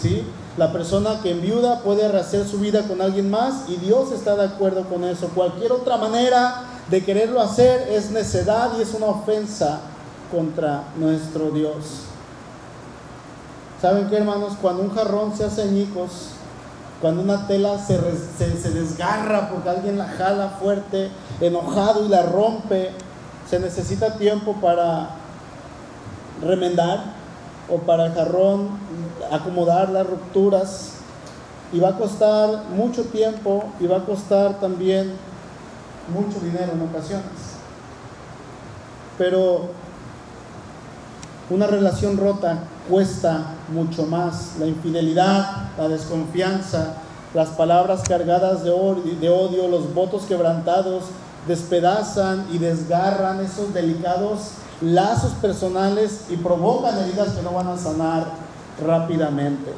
[0.00, 0.24] ¿sí?
[0.56, 4.44] La persona que enviuda puede rehacer su vida con alguien más y Dios está de
[4.44, 5.28] acuerdo con eso.
[5.34, 9.80] Cualquier otra manera de quererlo hacer es necedad y es una ofensa
[10.30, 12.04] contra nuestro Dios.
[13.80, 14.54] ¿Saben qué, hermanos?
[14.60, 16.30] Cuando un jarrón se hace añicos,
[17.00, 17.96] cuando una tela se,
[18.36, 22.90] se, desgarra porque alguien la jala fuerte, enojado y la rompe,
[23.48, 25.10] se necesita tiempo para
[26.42, 27.18] remendar
[27.68, 28.70] o para el jarrón
[29.30, 30.94] acomodar las rupturas
[31.72, 35.12] y va a costar mucho tiempo y va a costar también
[36.12, 37.58] mucho dinero en ocasiones.
[39.16, 39.68] Pero
[41.50, 44.56] una relación rota cuesta mucho más.
[44.58, 46.94] La infidelidad, la desconfianza,
[47.34, 51.04] las palabras cargadas de odio, los votos quebrantados,
[51.46, 58.26] despedazan y desgarran esos delicados lazos personales y provocan heridas que no van a sanar
[58.84, 59.72] rápidamente.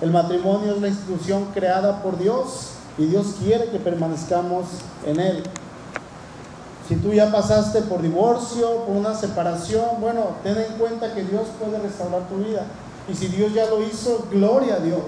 [0.00, 4.66] El matrimonio es la institución creada por Dios y Dios quiere que permanezcamos
[5.06, 5.42] en él.
[6.88, 11.44] Si tú ya pasaste por divorcio, por una separación, bueno, ten en cuenta que Dios
[11.58, 12.64] puede restaurar tu vida.
[13.08, 15.02] Y si Dios ya lo hizo, gloria a Dios.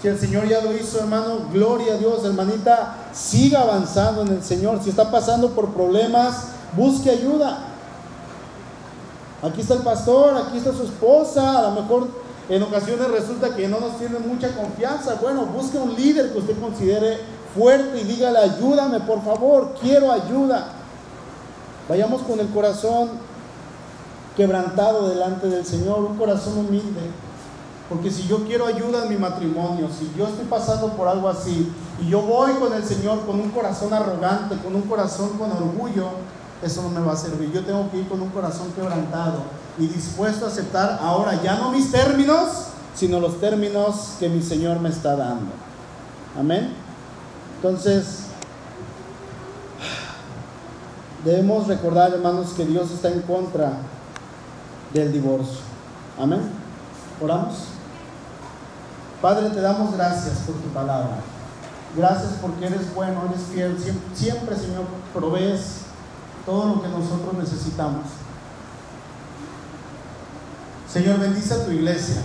[0.00, 4.42] Si el Señor ya lo hizo, hermano, gloria a Dios, hermanita, siga avanzando en el
[4.42, 4.80] Señor.
[4.82, 7.68] Si está pasando por problemas, busque ayuda.
[9.42, 12.08] Aquí está el pastor, aquí está su esposa, a lo mejor
[12.48, 15.16] en ocasiones resulta que no nos tiene mucha confianza.
[15.20, 17.18] Bueno, busque un líder que usted considere
[17.54, 20.66] fuerte y dígale, ayúdame por favor, quiero ayuda.
[21.88, 23.10] Vayamos con el corazón
[24.36, 27.00] quebrantado delante del Señor, un corazón humilde.
[27.88, 31.70] Porque si yo quiero ayuda en mi matrimonio, si yo estoy pasando por algo así,
[32.00, 36.08] y yo voy con el Señor con un corazón arrogante, con un corazón con orgullo,
[36.62, 37.52] eso no me va a servir.
[37.52, 39.42] Yo tengo que ir con un corazón quebrantado
[39.78, 44.80] y dispuesto a aceptar ahora ya no mis términos, sino los términos que mi Señor
[44.80, 45.50] me está dando.
[46.38, 46.72] Amén.
[47.56, 48.24] Entonces,
[51.24, 53.78] debemos recordar, hermanos, que Dios está en contra
[54.92, 55.60] del divorcio.
[56.18, 56.40] Amén.
[57.20, 57.68] Oramos.
[59.20, 61.18] Padre, te damos gracias por tu palabra.
[61.96, 63.76] Gracias porque eres bueno, eres fiel.
[64.14, 65.82] Siempre, Señor, provees
[66.44, 68.06] todo lo que nosotros necesitamos.
[70.90, 72.22] Señor, bendice a tu iglesia.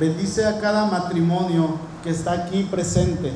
[0.00, 3.32] Bendice a cada matrimonio que está aquí presente.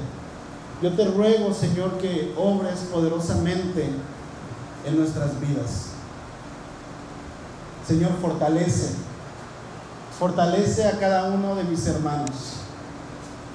[0.80, 3.90] Yo te ruego, Señor, que obres poderosamente
[4.84, 5.91] en nuestras vidas.
[7.86, 8.94] Señor, fortalece.
[10.18, 12.62] Fortalece a cada uno de mis hermanos.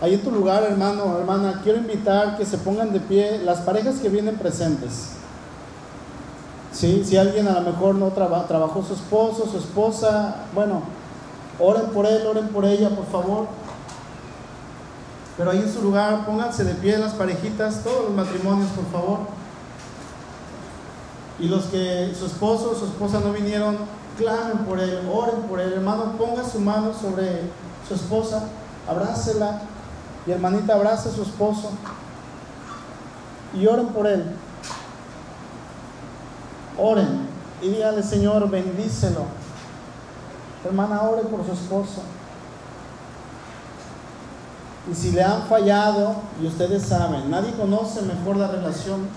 [0.02, 3.96] Ahí en tu lugar, hermano, hermana, quiero invitar que se pongan de pie las parejas
[3.96, 5.14] que vienen presentes.
[6.72, 7.04] ¿Sí?
[7.04, 10.84] Si alguien a lo mejor no trabajó su esposo, su esposa, bueno,
[11.60, 13.48] oren por él, oren por ella, por favor.
[15.38, 19.20] Pero ahí en su lugar, pónganse de pie las parejitas, todos los matrimonios, por favor.
[21.40, 23.78] Y los que su esposo o su esposa no vinieron,
[24.18, 25.74] clamen por él, oren por él.
[25.74, 27.44] Hermano, ponga su mano sobre
[27.88, 28.44] su esposa,
[28.88, 29.62] abrácela.
[30.26, 31.72] Y hermanita, abrace a su esposo.
[33.54, 34.26] Y oren por él.
[36.78, 37.28] Oren
[37.62, 39.26] y dígale, Señor, bendícelo.
[40.64, 42.02] Hermana, ore por su esposo.
[44.92, 49.08] Y si le han fallado, y ustedes saben, nadie conoce mejor la relación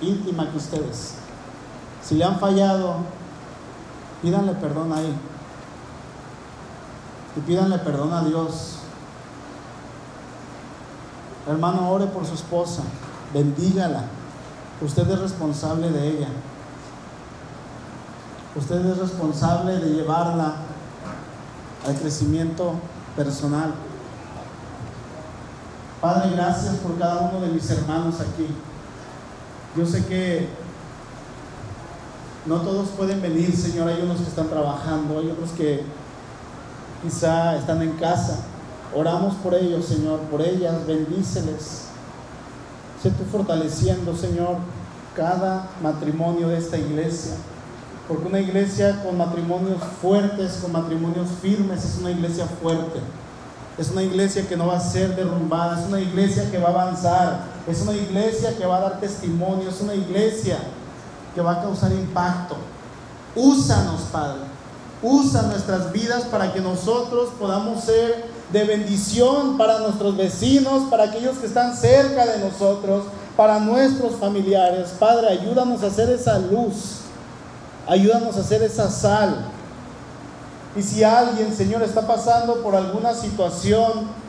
[0.00, 1.14] íntima que ustedes.
[2.02, 2.98] Si le han fallado,
[4.22, 5.14] pídanle perdón ahí.
[7.36, 8.78] Y pídanle perdón a Dios.
[11.48, 12.82] Hermano, ore por su esposa.
[13.34, 14.04] Bendígala.
[14.80, 16.28] Usted es responsable de ella.
[18.54, 20.56] Usted es responsable de llevarla
[21.86, 22.74] al crecimiento
[23.16, 23.74] personal.
[26.00, 28.48] Padre, gracias por cada uno de mis hermanos aquí.
[29.76, 30.48] Yo sé que
[32.46, 33.88] no todos pueden venir, Señor.
[33.88, 35.82] Hay unos que están trabajando, hay otros que
[37.02, 38.40] quizá están en casa.
[38.94, 41.84] Oramos por ellos, Señor, por ellas, bendíceles.
[43.02, 44.56] Sé tú fortaleciendo, Señor,
[45.16, 47.34] cada matrimonio de esta iglesia.
[48.08, 52.98] Porque una iglesia con matrimonios fuertes, con matrimonios firmes, es una iglesia fuerte.
[53.78, 56.72] Es una iglesia que no va a ser derrumbada, es una iglesia que va a
[56.72, 60.58] avanzar, es una iglesia que va a dar testimonio, es una iglesia
[61.34, 62.56] que va a causar impacto.
[63.34, 64.40] Úsanos, Padre.
[65.02, 71.38] Usa nuestras vidas para que nosotros podamos ser de bendición para nuestros vecinos, para aquellos
[71.38, 73.06] que están cerca de nosotros,
[73.36, 74.90] para nuestros familiares.
[74.98, 77.02] Padre, ayúdanos a hacer esa luz
[77.86, 79.44] Ayúdanos a hacer esa sal.
[80.76, 84.22] Y si alguien, Señor, está pasando por alguna situación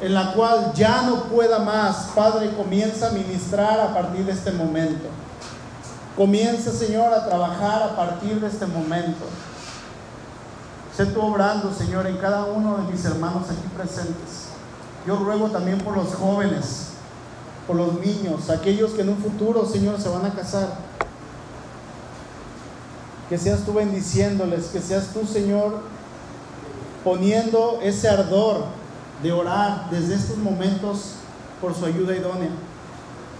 [0.00, 4.52] en la cual ya no pueda más, Padre, comienza a ministrar a partir de este
[4.52, 5.08] momento.
[6.16, 9.26] Comienza, Señor, a trabajar a partir de este momento.
[10.96, 14.46] Sé tú obrando, Señor, en cada uno de mis hermanos aquí presentes.
[15.06, 16.92] Yo ruego también por los jóvenes,
[17.66, 20.86] por los niños, aquellos que en un futuro, Señor, se van a casar
[23.28, 25.80] que seas tú bendiciéndoles, que seas tú, Señor,
[27.02, 28.64] poniendo ese ardor
[29.22, 31.14] de orar desde estos momentos
[31.60, 32.50] por su ayuda idónea,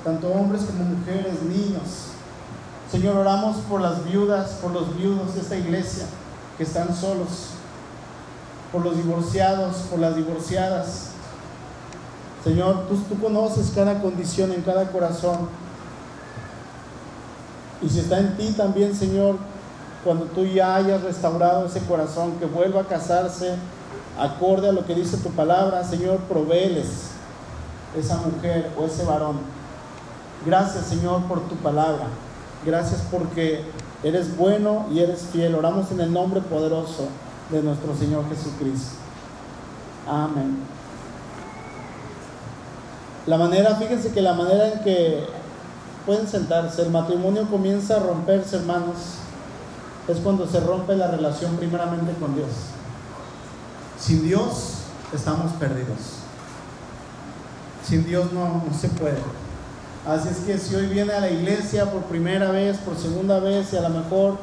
[0.04, 2.15] tanto hombres como mujeres, niños.
[2.90, 6.06] Señor, oramos por las viudas, por los viudos de esta iglesia
[6.56, 7.50] que están solos,
[8.70, 11.10] por los divorciados, por las divorciadas.
[12.44, 15.48] Señor, tú, conoces cada condición en cada corazón.
[17.82, 19.36] Y si está en ti también, Señor,
[20.04, 23.56] cuando tú ya hayas restaurado ese corazón, que vuelva a casarse
[24.16, 27.10] acorde a lo que dice tu palabra, Señor, proveles
[27.98, 29.38] esa mujer o ese varón.
[30.46, 32.06] Gracias, Señor, por tu palabra.
[32.64, 33.64] Gracias porque
[34.02, 35.54] eres bueno y eres fiel.
[35.54, 37.08] Oramos en el nombre poderoso
[37.50, 38.96] de nuestro Señor Jesucristo.
[40.08, 40.58] Amén.
[43.26, 45.26] La manera, fíjense que la manera en que
[46.04, 48.96] pueden sentarse, el matrimonio comienza a romperse, hermanos
[50.08, 52.50] es cuando se rompe la relación primeramente con Dios.
[53.98, 54.74] Sin Dios
[55.12, 55.98] estamos perdidos.
[57.84, 59.18] Sin Dios no, se puede.
[60.06, 63.72] Así es que si hoy viene a la iglesia por primera vez, por segunda vez
[63.72, 64.36] y a lo mejor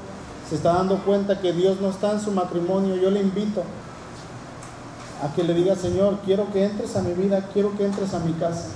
[0.49, 3.63] se está dando cuenta que Dios no está en su matrimonio, yo le invito
[5.23, 8.19] a que le diga, Señor, quiero que entres a mi vida, quiero que entres a
[8.19, 8.71] mi casa.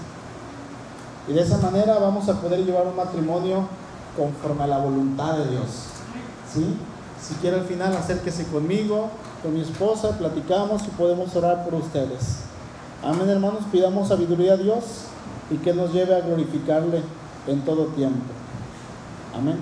[1.27, 3.67] Y de esa manera vamos a poder llevar un matrimonio
[4.15, 5.67] conforme a la voluntad de Dios.
[6.53, 9.09] Si quiere al final acérquese conmigo,
[9.43, 12.43] con mi esposa, platicamos y podemos orar por ustedes.
[13.03, 15.06] Amén, hermanos, pidamos sabiduría a Dios
[15.49, 17.01] y que nos lleve a glorificarle
[17.47, 18.33] en todo tiempo.
[19.35, 19.57] Amén.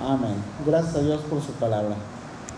[0.00, 0.34] Amén.
[0.66, 1.96] Gracias a Dios por su palabra.